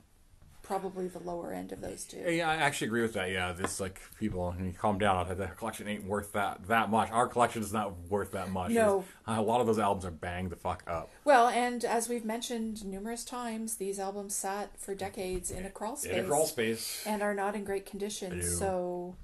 [0.71, 2.17] probably the lower end of those two.
[2.17, 3.29] Yeah, I actually agree with that.
[3.29, 5.27] Yeah, this like people, you calm down.
[5.27, 7.11] That the collection ain't worth that that much.
[7.11, 8.71] Our collection is not worth that much.
[8.71, 9.03] No.
[9.27, 11.09] a lot of those albums are banged the fuck up.
[11.25, 15.97] Well, and as we've mentioned numerous times, these albums sat for decades in a crawl
[15.97, 17.03] space In a crawl space.
[17.05, 18.41] and are not in great condition.
[18.41, 19.15] So,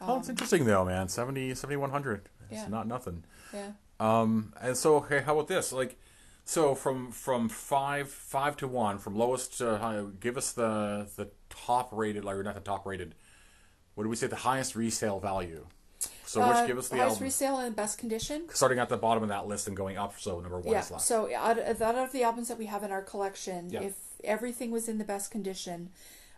[0.00, 1.08] oh, it's interesting though, man.
[1.08, 2.22] 70, 7100.
[2.50, 2.68] It's Yeah.
[2.68, 3.24] not nothing.
[3.52, 3.72] yeah.
[4.00, 5.72] Um, and so okay, how about this?
[5.74, 5.99] Like,
[6.50, 11.30] so from from five five to one, from lowest to high, give us the the
[11.48, 13.14] top rated, like or not the top rated.
[13.94, 14.26] What do we say?
[14.26, 15.66] The highest resale value.
[16.24, 18.48] So which Uh, give us the highest album resale and best condition.
[18.52, 20.18] starting at the bottom of that list and going up.
[20.18, 20.80] So number one Yeah.
[20.80, 21.04] is left.
[21.04, 23.82] So out of, out of the albums that we have in our collection, Yeah.
[23.82, 23.94] if
[24.24, 25.90] everything was in the best condition,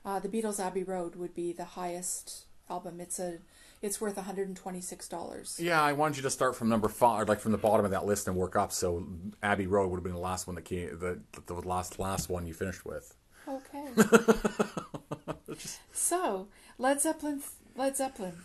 [0.05, 3.01] uh, the Beatles' Abbey Road would be the highest album.
[3.01, 3.39] It's a
[3.83, 5.59] it's worth one hundred and twenty six dollars.
[5.61, 8.07] Yeah, I wanted you to start from number five, like from the bottom of that
[8.07, 8.72] list and work up.
[8.72, 9.07] So
[9.43, 12.47] Abbey Road would have been the last one that came, the the last last one
[12.47, 13.14] you finished with.
[13.49, 13.89] Okay.
[15.93, 17.43] so Led Zeppelin,
[17.76, 18.37] Led Zeppelin.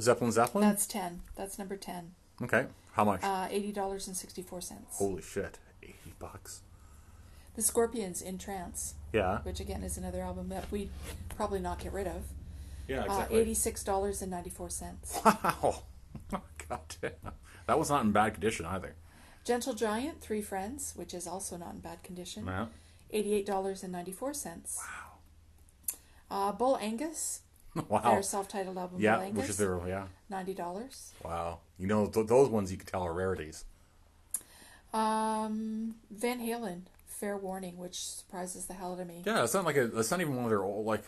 [0.00, 0.66] Zeppelin Zeppelin.
[0.68, 1.20] That's ten.
[1.36, 2.12] That's number ten.
[2.42, 3.22] okay, how much?
[3.22, 4.96] Uh, eighty dollars and sixty four cents.
[4.98, 6.62] Holy shit, eighty bucks.
[7.56, 10.90] The Scorpions in Trance, Yeah, which again is another album that we'd
[11.36, 12.22] probably not get rid of.
[12.88, 13.38] Yeah, Uh, exactly.
[13.38, 15.20] eighty six dollars and ninety four cents.
[15.24, 15.82] Wow,
[16.68, 17.12] god damn,
[17.66, 18.94] that was not in bad condition either.
[19.44, 22.44] Gentle Giant, Three Friends, which is also not in bad condition.
[22.46, 22.66] Yeah.
[23.10, 24.78] Eighty-eight dollars and ninety-four cents.
[24.78, 25.14] Wow.
[26.30, 27.40] Uh, Bull Angus,
[27.88, 28.00] Wow.
[28.02, 28.96] their self-titled album.
[28.98, 30.06] Bull Yeah, Angus, which is their yeah.
[30.28, 31.12] ninety dollars.
[31.24, 33.64] Wow, you know th- those ones you can tell are rarities.
[34.92, 39.22] Um, Van Halen, Fair Warning, which surprises the hell out of me.
[39.24, 39.98] Yeah, it's not like a.
[39.98, 41.04] It's not even one of their old like.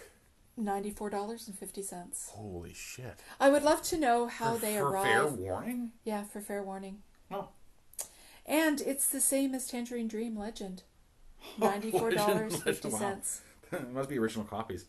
[0.61, 2.31] Ninety-four dollars and fifty cents.
[2.35, 3.21] Holy shit!
[3.41, 4.91] I would love to know how they arrived.
[5.09, 5.37] for arrive.
[5.39, 5.91] fair warning.
[6.05, 6.99] Yeah, for Fair Warning.
[7.31, 7.49] Oh.
[8.47, 10.83] And it's the same as Tangerine Dream Legend.
[11.59, 13.17] Ninety-four dollars fifty Wow.
[13.93, 14.85] must be original copies.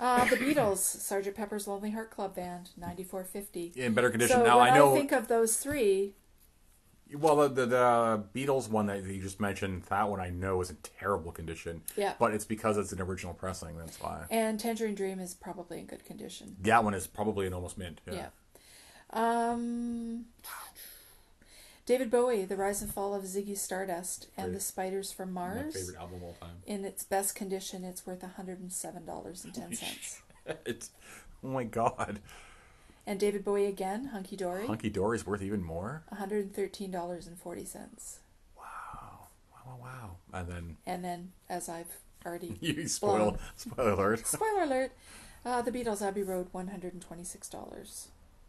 [0.00, 3.72] Uh, the Beatles, Sergeant Pepper's Lonely Heart Club Band, ninety-four fifty.
[3.76, 4.38] In better condition.
[4.38, 4.92] So now when I know.
[4.94, 6.14] think of those three,
[7.18, 10.70] Well, the, the the Beatles one that you just mentioned, that one I know is
[10.70, 11.82] in terrible condition.
[11.96, 12.14] Yeah.
[12.18, 13.76] But it's because it's an original pressing.
[13.78, 14.24] That's why.
[14.30, 16.56] and Tangerine Dream is probably in good condition.
[16.62, 18.00] That one is probably an almost mint.
[18.06, 18.14] Yeah.
[18.14, 18.28] Yeah.
[19.12, 20.26] Um,
[21.86, 24.54] David Bowie, The Rise and Fall of Ziggy Stardust, and Great.
[24.54, 25.74] The Spiders from Mars.
[25.74, 26.56] My favorite album of all time.
[26.66, 30.20] In its best condition, it's worth $107.10.
[30.66, 30.90] it's
[31.42, 32.20] oh my god.
[33.06, 36.02] And David Bowie again, Hunky Dory, Hunky Dory's worth even more.
[36.12, 38.16] $113.40.
[38.56, 40.10] Wow, wow, wow.
[40.32, 44.26] And then And then, as I've already you spoil spoiler alert.
[44.26, 44.92] spoiler alert,
[45.44, 48.06] uh, the Beatles Abbey Road, $126.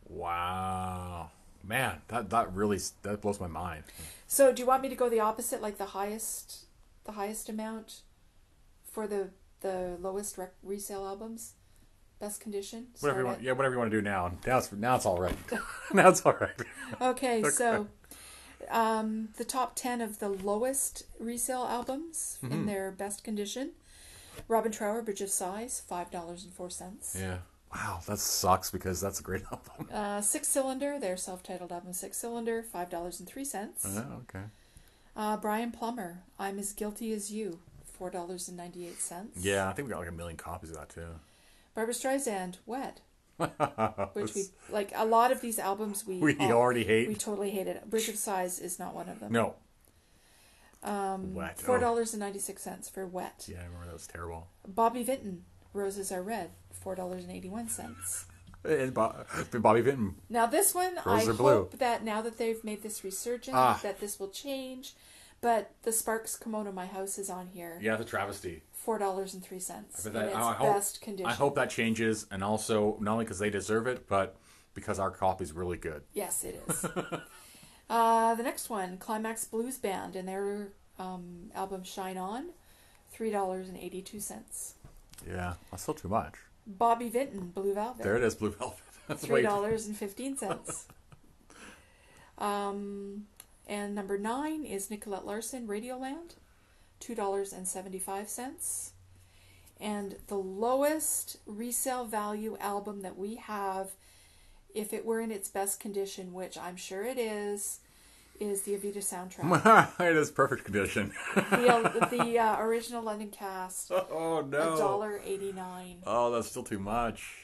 [0.08, 1.32] Wow,
[1.64, 3.84] man, that that really that blows my mind.
[4.28, 6.66] So, do you want me to go the opposite, like the highest,
[7.06, 8.02] the highest amount
[8.90, 9.30] for the
[9.62, 11.54] the lowest rec- resale albums,
[12.20, 12.88] best condition?
[13.00, 14.32] Whatever you want, yeah, whatever you want to do now.
[14.46, 15.36] Now it's now it's all right.
[15.94, 16.56] now it's all right.
[17.02, 17.88] Okay, so
[18.70, 22.54] um, the top 10 of the lowest resale albums Mm-hmm.
[22.54, 23.72] in their best condition.
[24.48, 27.20] Robin Trower, Bridge of Sighs, $5.04.
[27.20, 27.38] Yeah.
[27.74, 29.90] Wow, that sucks because that's a great album.
[29.94, 33.94] Uh, Six Cylinder, their self titled album Six Cylinder, $5.03.
[33.94, 34.46] Yeah, okay.
[35.16, 37.60] Uh, Brian Plummer, I'm as Guilty as You,
[38.00, 39.28] $4.98.
[39.38, 41.06] Yeah, I think we got like a million copies of that too.
[41.76, 43.02] Barbra Streisand, Wet.
[44.14, 47.10] Which we like a lot of these albums we We all- already hate.
[47.10, 47.90] we totally hate it.
[47.90, 49.32] Bridge of Sighs is not one of them.
[49.34, 49.56] No.
[50.84, 51.60] Um, Wet.
[51.60, 53.46] Four dollars and ninety six cents for Wet.
[53.50, 54.48] Yeah, I remember that was terrible.
[54.68, 58.26] Bobby Vinton, Roses Are Red, four dollars and eighty one cents.
[58.64, 59.26] And Bo-
[59.60, 60.16] Bobby Vinton.
[60.30, 61.50] Now this one, Roses I Are Blue.
[61.50, 63.80] hope that now that they've made this resurgence, Ah.
[63.84, 64.94] that this will change.
[65.42, 68.64] But the Sparks Kimono My House is on here, Yeah, the travesty.
[68.86, 71.26] Four dollars and three cents in that- its I hope- best condition.
[71.30, 74.38] I hope that changes, and also not only because they deserve it, but
[74.76, 76.04] because our copy's really good.
[76.14, 76.86] Yes, it is.
[77.90, 80.70] uh, the next one, Climax Blues Band, and their
[81.00, 82.50] um, album Shine On,
[83.12, 84.76] three dollars and eighty two cents.
[85.28, 86.36] Yeah, that's still too much.
[86.68, 88.04] Bobby Vinton, Blue Velvet.
[88.04, 88.80] There it is, Blue Velvet.
[89.08, 90.36] That's three dollars fifteen
[92.40, 93.28] um,
[93.68, 96.34] and number nine is Nicolette Larson, Radioland,
[97.06, 98.94] two dollars and seventy five cents.
[99.80, 103.92] And the lowest resale value album that we have,
[104.74, 107.80] if it were in its best condition, which I'm sure it is,
[108.40, 110.00] is the Evita soundtrack.
[110.00, 111.12] it is perfect condition.
[111.36, 114.78] the the uh, original London cast, oh no!
[114.78, 115.98] dollar eighty nine.
[116.06, 117.42] Oh, that's still too much.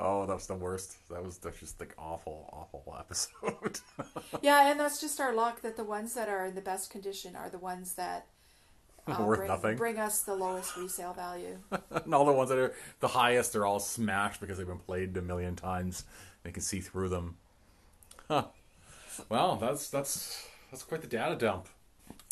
[0.00, 0.96] Oh, that was the worst.
[1.10, 3.80] That was that's just like awful, awful episode.
[4.42, 7.34] Yeah, and that's just our luck that the ones that are in the best condition
[7.34, 8.26] are the ones that
[9.12, 9.76] uh, Worth bring, nothing.
[9.76, 11.58] bring us the lowest resale value.
[11.90, 15.16] and all the ones that are the highest are all smashed because they've been played
[15.16, 16.04] a million times.
[16.42, 17.36] They can see through them.
[18.28, 18.44] Huh.
[19.28, 21.68] Well, that's that's that's quite the data dump.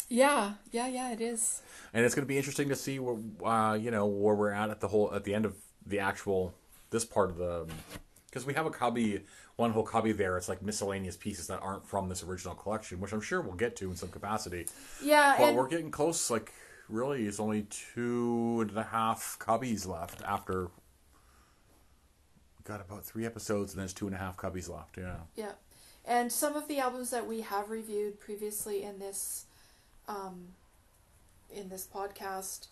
[0.09, 1.63] Yeah, yeah, yeah, it is.
[1.93, 4.71] and it's going to be interesting to see where uh, you know where we're at
[4.71, 6.55] at the whole at the end of the actual
[6.91, 7.67] this part of the
[8.27, 9.23] because we have a copy
[9.57, 13.13] one whole copy there it's like miscellaneous pieces that aren't from this original collection which
[13.13, 14.67] i'm sure we'll get to in some capacity
[15.03, 16.53] Yeah, but and we're getting close like
[16.89, 20.71] really it's only two and a half cubbies left after we
[22.65, 25.53] got about three episodes and there's two and a half cubbies left yeah yeah,
[26.05, 29.47] and some of the albums that we have reviewed previously in this,
[30.07, 30.49] um,
[31.51, 32.69] in this podcast,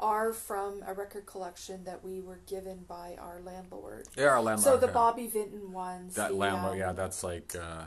[0.00, 4.06] are from a record collection that we were given by our landlord.
[4.16, 4.92] yeah our landlord So the yeah.
[4.92, 7.84] Bobby Vinton ones, that the, landlord um, yeah that's like uh,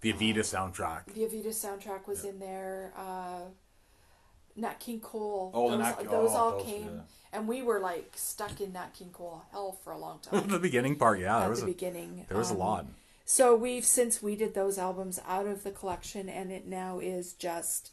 [0.00, 2.92] the Evita soundtrack The Evita soundtrack was in there.
[2.96, 3.40] Uh,
[4.58, 5.50] Nat King Cole.
[5.54, 7.00] Oh, the those, Nat- those oh, all those, came, yeah.
[7.32, 10.58] and we were like stuck in Nat King Cole hell for a long time the
[10.58, 12.26] beginning part yeah there at was the a, beginning.
[12.28, 12.86] there was a Um, lot
[13.24, 17.92] So we've since weeded those albums out of the collection, and it now is just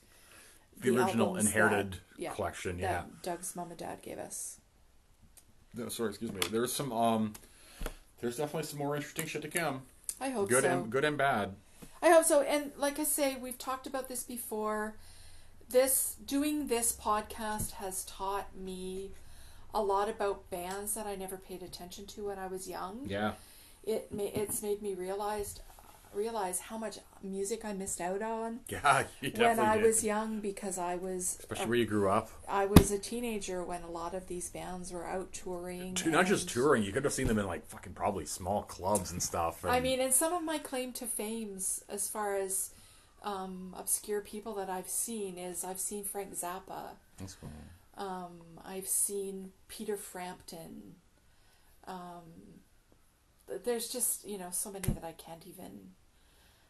[0.81, 2.79] the, original inherited that- yeah, collection.
[2.79, 2.91] Yeah.
[2.93, 4.59] that Doug's mom and dad gave us.
[5.73, 6.39] No, sorry, excuse me.
[6.51, 6.91] There's some.
[6.93, 7.33] Um,
[8.21, 9.81] there's definitely some more interesting shit to come.
[10.21, 10.69] I hope Good so.
[10.69, 11.55] and good and bad.
[12.01, 12.41] I hope so.
[12.41, 14.95] And like I say, we've talked about this before.
[15.69, 19.11] This doing this podcast has taught me
[19.73, 23.01] a lot about bands that I never paid attention to when I was young.
[23.07, 23.33] Yeah.
[23.83, 25.59] It ma- it's made me realize
[26.13, 29.03] realize how much music I missed out on Yeah.
[29.19, 29.85] You when I did.
[29.85, 32.29] was young because I was Especially where you grew up.
[32.47, 35.97] I was a teenager when a lot of these bands were out touring.
[36.05, 36.83] Not just touring.
[36.83, 39.63] You could have seen them in like fucking probably small clubs and stuff.
[39.63, 42.69] And I mean, and some of my claim to fames, as far as
[43.25, 46.91] um, obscure people that I've seen, is I've seen Frank Zappa.
[47.17, 47.49] That's cool.
[47.97, 50.95] Um, I've seen Peter Frampton.
[51.87, 52.23] Um,
[53.63, 55.91] there's just you know so many that I can't even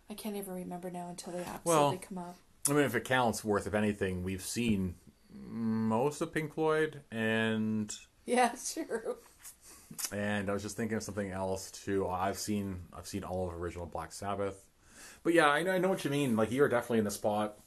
[0.09, 1.63] I can't even remember now until they absolutely
[1.97, 2.35] Well- come up.
[2.67, 4.95] I mean, if it counts, worth of anything, we've seen
[5.31, 7.93] most of Pink Floyd, and
[8.25, 9.17] Yeah, true.
[10.11, 12.07] and I was just thinking of something else too.
[12.07, 14.63] I've seen I've seen all of original Black Sabbath,
[15.25, 16.37] but yeah, I know, I know what you mean.
[16.37, 17.57] Like you're definitely in the spot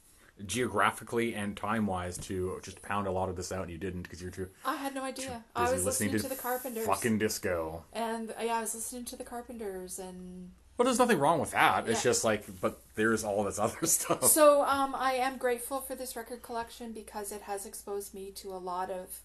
[0.46, 4.02] geographically and time wise to just pound a lot of this out, and you didn't
[4.02, 5.44] because you're too I had no idea.
[5.54, 6.86] I was listening, to, the Carpenters.
[6.86, 7.84] fucking disco.
[7.92, 11.50] And uh, yeah, I was listening to the Carpenters and But there's nothing wrong with
[11.50, 11.88] that.
[11.88, 12.10] It's Yeah.
[12.10, 14.24] just like, but there's all this other stuff.
[14.24, 18.52] So um, I am grateful for this record collection because it has exposed me to
[18.52, 19.20] a lot of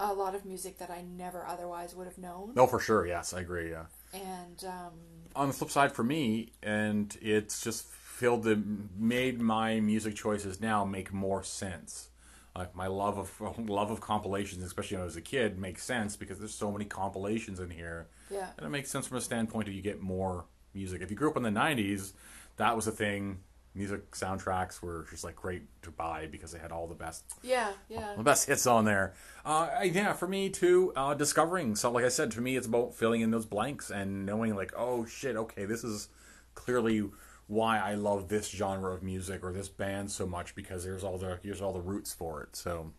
[0.00, 2.52] a lot of music that I never otherwise would have known.
[2.54, 3.04] no, for sure.
[3.06, 3.70] Yes, I agree.
[3.70, 3.86] Yeah.
[4.12, 4.92] And um,
[5.36, 8.60] on the flip side for me, and it's just filled the
[8.96, 12.08] made my music choices now make more sense.
[12.56, 16.16] Like my love of love of compilations, especially when I was a kid, makes sense
[16.16, 19.68] because there's so many compilations in here, yeah, and it makes sense from a standpoint
[19.68, 21.02] of you get more music.
[21.02, 22.12] If you grew up in the '90s,
[22.56, 23.40] that was a thing.
[23.78, 27.70] Music soundtracks were just like great to buy because they had all the best yeah,
[27.88, 28.14] yeah.
[28.16, 29.14] the best hits on there.
[29.44, 31.76] Uh, yeah, for me too, uh, discovering.
[31.76, 34.72] So, like I said, to me, it's about filling in those blanks and knowing, like,
[34.76, 36.08] oh shit, okay, this is
[36.56, 37.08] clearly
[37.46, 41.16] why I love this genre of music or this band so much because there's all
[41.16, 42.56] the here's all the roots for it.
[42.56, 42.90] So,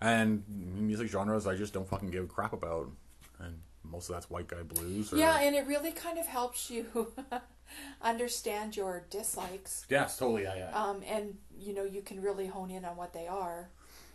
[0.00, 2.92] and music genres I just don't fucking give a crap about,
[3.40, 5.12] and most of that's white guy blues.
[5.12, 7.12] Or, Yeah, and it really kind of helps you
[8.02, 9.86] understand your dislikes.
[9.88, 10.70] yes, totally, yeah, yeah.
[10.82, 13.68] Um, and you know you can really hone in on what they are.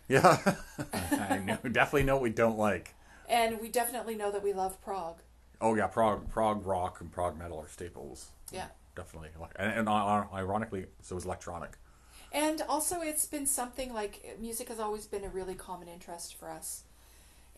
[0.08, 0.38] yeah.
[0.92, 2.94] I know, definitely know what we don't like.
[3.28, 5.20] And we definitely know that we love prog.
[5.60, 8.30] Oh yeah, prog, prog rock and prog metal are staples.
[8.52, 8.66] Yeah.
[8.94, 9.30] definitely.
[9.56, 11.78] And, and uh, ironically, so is electronic.
[12.32, 16.50] And also, it's been something like music has always been a really common interest for
[16.50, 16.82] us.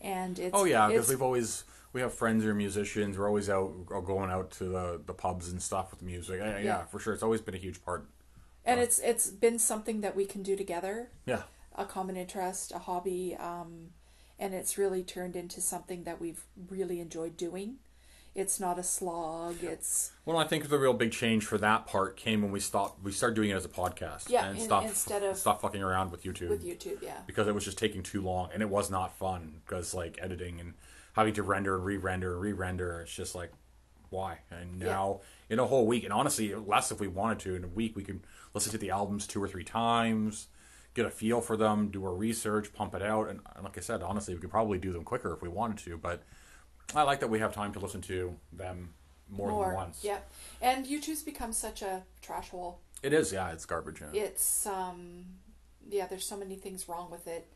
[0.01, 1.65] And it's Oh yeah, because we've always
[1.97, 3.17] we have friends who are musicians.
[3.17, 6.41] We're always out going out to the, the pubs and stuff with music.
[6.41, 6.85] Yeah, yeah, Yeah.
[6.85, 7.15] for sure.
[7.15, 8.07] It's always been a huge part.
[8.67, 11.43] and it's it's been something that we can do together, Yeah,
[11.75, 13.93] a common interest, a hobby, um,
[14.39, 17.77] and it's really turned into something that we've really enjoyed doing.
[18.35, 19.65] It's not a slog.
[19.65, 23.03] It's Well, I think the real big change for that part came when we stopped.
[23.03, 24.29] We started doing it as a podcast.
[24.29, 26.51] Yeah, and in- stopped instead of- stop fucking around with YouTube.
[26.51, 27.21] with YouTube, yeah.
[27.27, 30.61] because it was just taking too long and it was not fun because like editing
[30.61, 30.75] and
[31.17, 33.51] having to render and re-render and re-render it's just like
[34.11, 34.87] why and Yeah.
[34.87, 37.97] now in a whole week and honestly less if we wanted to in a week
[37.97, 38.23] we can
[38.55, 40.47] listen to the albums two or three times
[40.95, 43.81] get a feel for them do our research pump it out and, and like i
[43.81, 46.23] said honestly we could probably do them quicker if we wanted to but
[46.95, 48.95] i like that we have time to listen to them
[49.29, 50.19] more, More, than once yeah.
[50.63, 52.79] And YouTube's become such a trash hole.
[53.03, 54.21] it is yeah it's garbage yeah.
[54.23, 55.25] It's um,
[55.91, 56.07] yeah.
[56.07, 57.49] There's so many things wrong with it.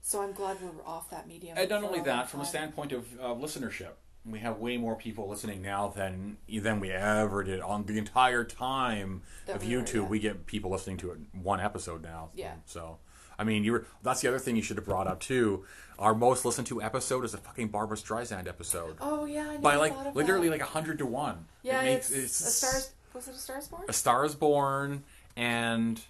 [0.00, 1.56] So I'm glad we're off that medium.
[1.58, 3.90] And not only that, from a standpoint of uh, listenership,
[4.24, 8.44] we have way more people listening now than than we ever did on the entire
[8.44, 9.94] time That of we were, YouTube.
[9.94, 10.00] yeah.
[10.08, 12.30] We get people listening to it one episode now.
[12.34, 12.54] Yeah.
[12.66, 12.98] So,
[13.38, 15.64] I mean, you were that's the other thing you should have brought up too.
[15.98, 19.94] Our most listened to episode is a fucking Barbra Streisand episode Oh yeah, by like
[20.14, 20.54] literally that.
[20.54, 21.46] like a hundred to one.
[21.62, 21.82] yeah.
[21.82, 22.90] it makes it's, a stars.
[23.14, 23.82] Was it a Stars Born?
[23.88, 25.04] a Star is Born
[25.36, 26.00] and.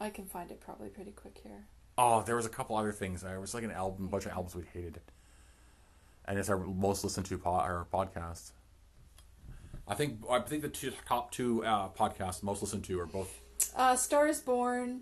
[0.00, 1.66] I can find it probably pretty quick here.
[2.02, 3.20] Oh, there was a couple other things.
[3.20, 5.00] There was like an album, bunch of albums we hated,
[6.24, 8.52] and it's our most listened to po- our podcast.
[9.86, 13.40] I think I think the two, top two uh, podcasts most listened to are both
[13.76, 15.00] Uh, Star is Born.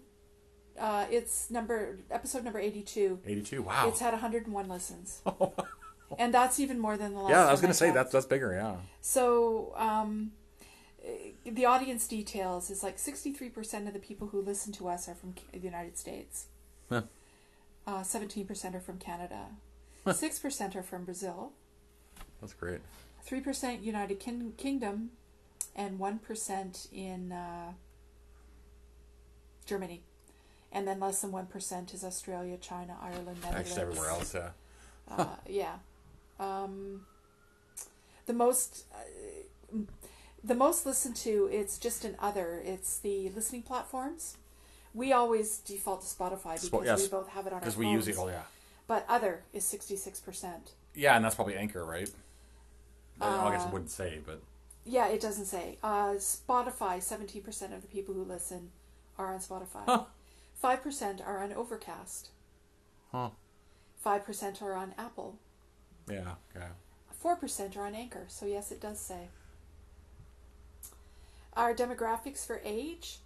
[0.78, 3.20] Uh, it's number episode number eighty-two.
[3.26, 3.62] eighty two.
[3.62, 3.88] Wow.
[3.88, 5.22] It's had 101 listens,
[6.18, 7.30] and that's even more than the last.
[7.30, 8.52] yeah, I was gonna say that's that's bigger.
[8.52, 8.76] Yeah.
[9.00, 10.32] So, um,
[11.44, 15.34] the audience details is like 63% of the people who listen to us are from
[15.52, 16.46] the United States.
[16.88, 17.02] Huh.
[17.86, 19.46] Uh, 17% are from Canada.
[20.06, 21.52] 6% are from Brazil.
[22.40, 22.80] That's great.
[23.26, 25.10] 3% United Kin- Kingdom.
[25.76, 27.72] And 1% in uh,
[29.64, 30.02] Germany.
[30.72, 33.70] And then less than 1% is Australia, China, Ireland, Netherlands.
[33.70, 34.34] Actually, everywhere else.
[34.34, 34.50] Yeah.
[35.08, 35.74] Uh, yeah.
[36.38, 37.06] Um,
[38.26, 39.78] the most, uh,
[40.44, 41.48] the most listened to.
[41.50, 42.60] It's just an other.
[42.64, 44.36] It's the listening platforms.
[44.98, 47.86] We always default to Spotify because yes, we both have it on our Because we
[47.88, 48.16] use it.
[48.18, 48.42] Oh yeah.
[48.88, 50.72] But other is sixty six percent.
[50.92, 52.10] Yeah, and that's probably Anchor, right?
[53.20, 54.40] I guess Uh, it wouldn't say, but
[54.84, 55.78] Yeah, it doesn't say.
[55.84, 58.72] Uh, Spotify, seventeen percent of the people who listen
[59.16, 59.84] are on Spotify.
[59.86, 60.04] Huh.
[60.54, 62.30] Five percent are on Overcast.
[63.12, 63.30] huh?
[64.02, 65.38] Five percent are on Apple.
[66.10, 66.34] Yeah.
[66.56, 66.66] Okay.
[67.12, 69.28] Four percent are on Anchor, so yes, it does say.
[71.52, 73.18] Our demographics for age,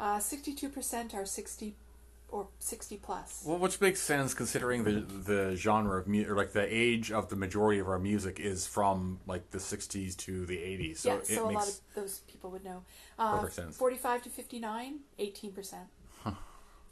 [0.00, 1.76] uh, sixty-two percent are sixty
[2.28, 3.42] or sixty plus.
[3.46, 7.28] Well, which makes sense considering the the genre of music, or like the age of
[7.28, 10.98] the majority of our music is from like the '60s to the '80s.
[10.98, 12.82] So yeah, so a lot of those people would know.
[13.18, 13.76] Uh, Perfect sense.
[13.76, 15.88] Forty-five to fifty-nine, eighteen percent.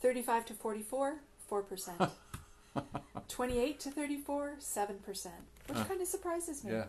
[0.01, 2.01] Thirty-five to forty-four, four percent.
[3.29, 5.35] Twenty-eight to thirty-four, seven percent,
[5.67, 5.85] which Huh.
[5.85, 6.73] kind of surprises me.
[6.73, 6.85] yeah.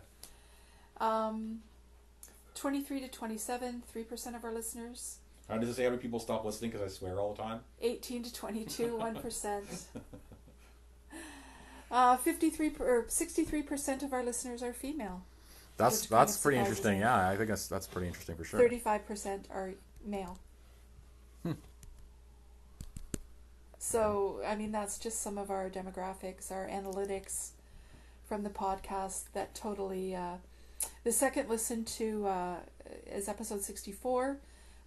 [1.01, 1.61] Um,
[2.55, 5.19] 23 to 27, 3% of our listeners.
[5.49, 7.61] How does it say how many people stop listening because I swear all the time?
[7.81, 9.63] 18 to 22, 1%.
[11.91, 15.23] Uh, 53 per, or 63% of our listeners are female.
[15.77, 16.93] That's Which kind that's of pretty interesting.
[16.95, 16.99] me.
[16.99, 18.59] Yeah, I think that's that's pretty interesting for sure.
[18.59, 19.73] 35% are
[20.05, 20.37] male.
[21.41, 21.53] Hmm.
[23.79, 27.53] So, I mean, that's just some of our demographics, our analytics
[28.27, 30.15] from the podcast that totally.
[30.15, 30.35] Uh,
[31.03, 32.55] the second listen to uh,
[33.11, 34.37] is episode 64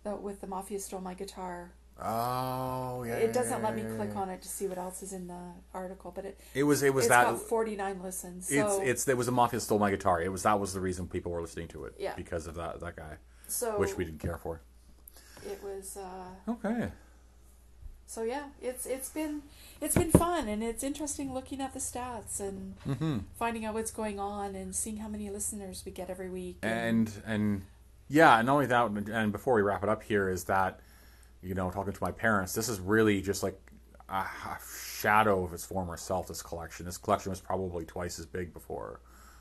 [0.04, 1.72] the, with The Mafia Stole My Guitar.
[2.00, 3.14] Oh yeah.
[3.16, 5.38] it doesn't let me click on it to see what else is in the
[5.74, 8.50] article, but it, It was it was it's that got 49 listens.
[8.50, 10.20] it's So, it's it was a mafia stole my guitar.
[10.20, 11.94] It was that was the reason people were listening to it.
[11.98, 12.14] Yeah.
[12.16, 14.62] Because of that that guy, so which we didn't care for.
[15.46, 15.96] it was.
[15.96, 16.88] Uh, Okay.
[18.06, 19.42] So yeah, it's it's been
[19.80, 23.18] it's been fun and it's interesting looking at the stats and Mm-hmm.
[23.38, 26.56] finding out what's going on and seeing how many listeners we get every week.
[26.62, 27.62] and and
[28.12, 30.80] yeah, and not only that, and before we wrap it up here, is that
[31.42, 33.58] you know talking to my parents, this is really just like
[34.08, 34.24] a,
[34.64, 36.28] shadow of its former self.
[36.28, 39.00] This collection, this collection was probably twice as big before.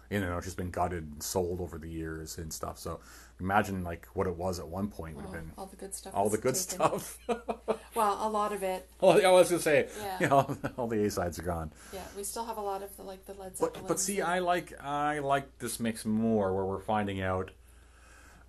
[0.09, 2.77] You know, it's just been gutted and sold over the years and stuff.
[2.77, 2.99] So
[3.39, 5.93] imagine like what it was at one point would have Oh, been all the good
[5.95, 6.13] stuff.
[6.13, 6.99] all the good taken.
[6.99, 7.17] stuff.
[7.93, 8.89] Well, a lot of it.
[9.01, 10.17] well, I was gonna say, Yeah.
[10.21, 11.73] you know, all the A sides are gone.
[11.93, 13.81] Yeah, we still have a lot of the like the Led Zeppelin.
[13.81, 17.51] But but see, I like I like this mix more where we're finding out.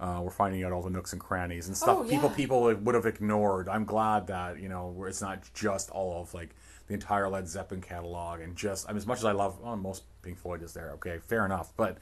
[0.02, 2.34] Uh, we're finding out all the nooks and crannies and stuff Oh, people yeah.
[2.36, 3.68] people would have ignored.
[3.68, 6.50] I'm glad that you know it's not just all of like
[6.88, 9.76] the entire Led Zeppelin catalog and just I mean as much as I love oh,
[9.76, 11.98] most Pink Floyd is there okay fair enough but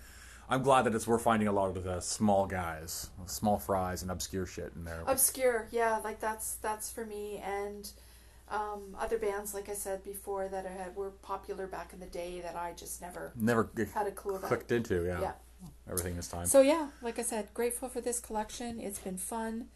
[0.49, 4.11] I'm glad that it's we're finding a lot of the small guys small fries and
[4.11, 5.03] obscure shit in there.
[5.07, 5.69] obscure.
[5.71, 7.91] Yeah, like that's that's for me and.
[8.53, 12.07] Um, other bands, like I said before, that I had, were popular back in the
[12.07, 14.49] day that I just never Never had a clue about.
[14.49, 15.33] clicked into yeah, Yeah.
[15.89, 16.47] Everything this time.
[16.47, 18.81] So yeah, like I said, grateful for this collection.
[18.81, 19.67] It's been fun,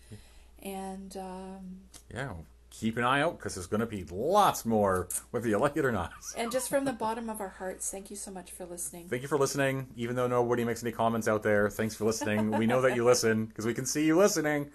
[0.63, 1.81] and um,
[2.13, 2.33] yeah,
[2.71, 5.85] keep an eye out because there's going to be lots more whether you like it
[5.85, 6.13] or not.
[6.37, 9.09] and just from the bottom of our hearts, thank you so much for listening.
[9.09, 9.87] Thank you for listening.
[9.97, 12.51] Even though nobody makes any comments out there, thanks for listening.
[12.65, 14.71] We know that you listen because we can see you listening.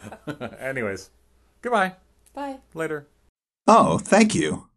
[0.58, 1.10] Anyways,
[1.60, 1.94] goodbye.
[2.34, 2.58] Bye.
[2.72, 3.08] Later.
[3.66, 4.68] Oh, thank you.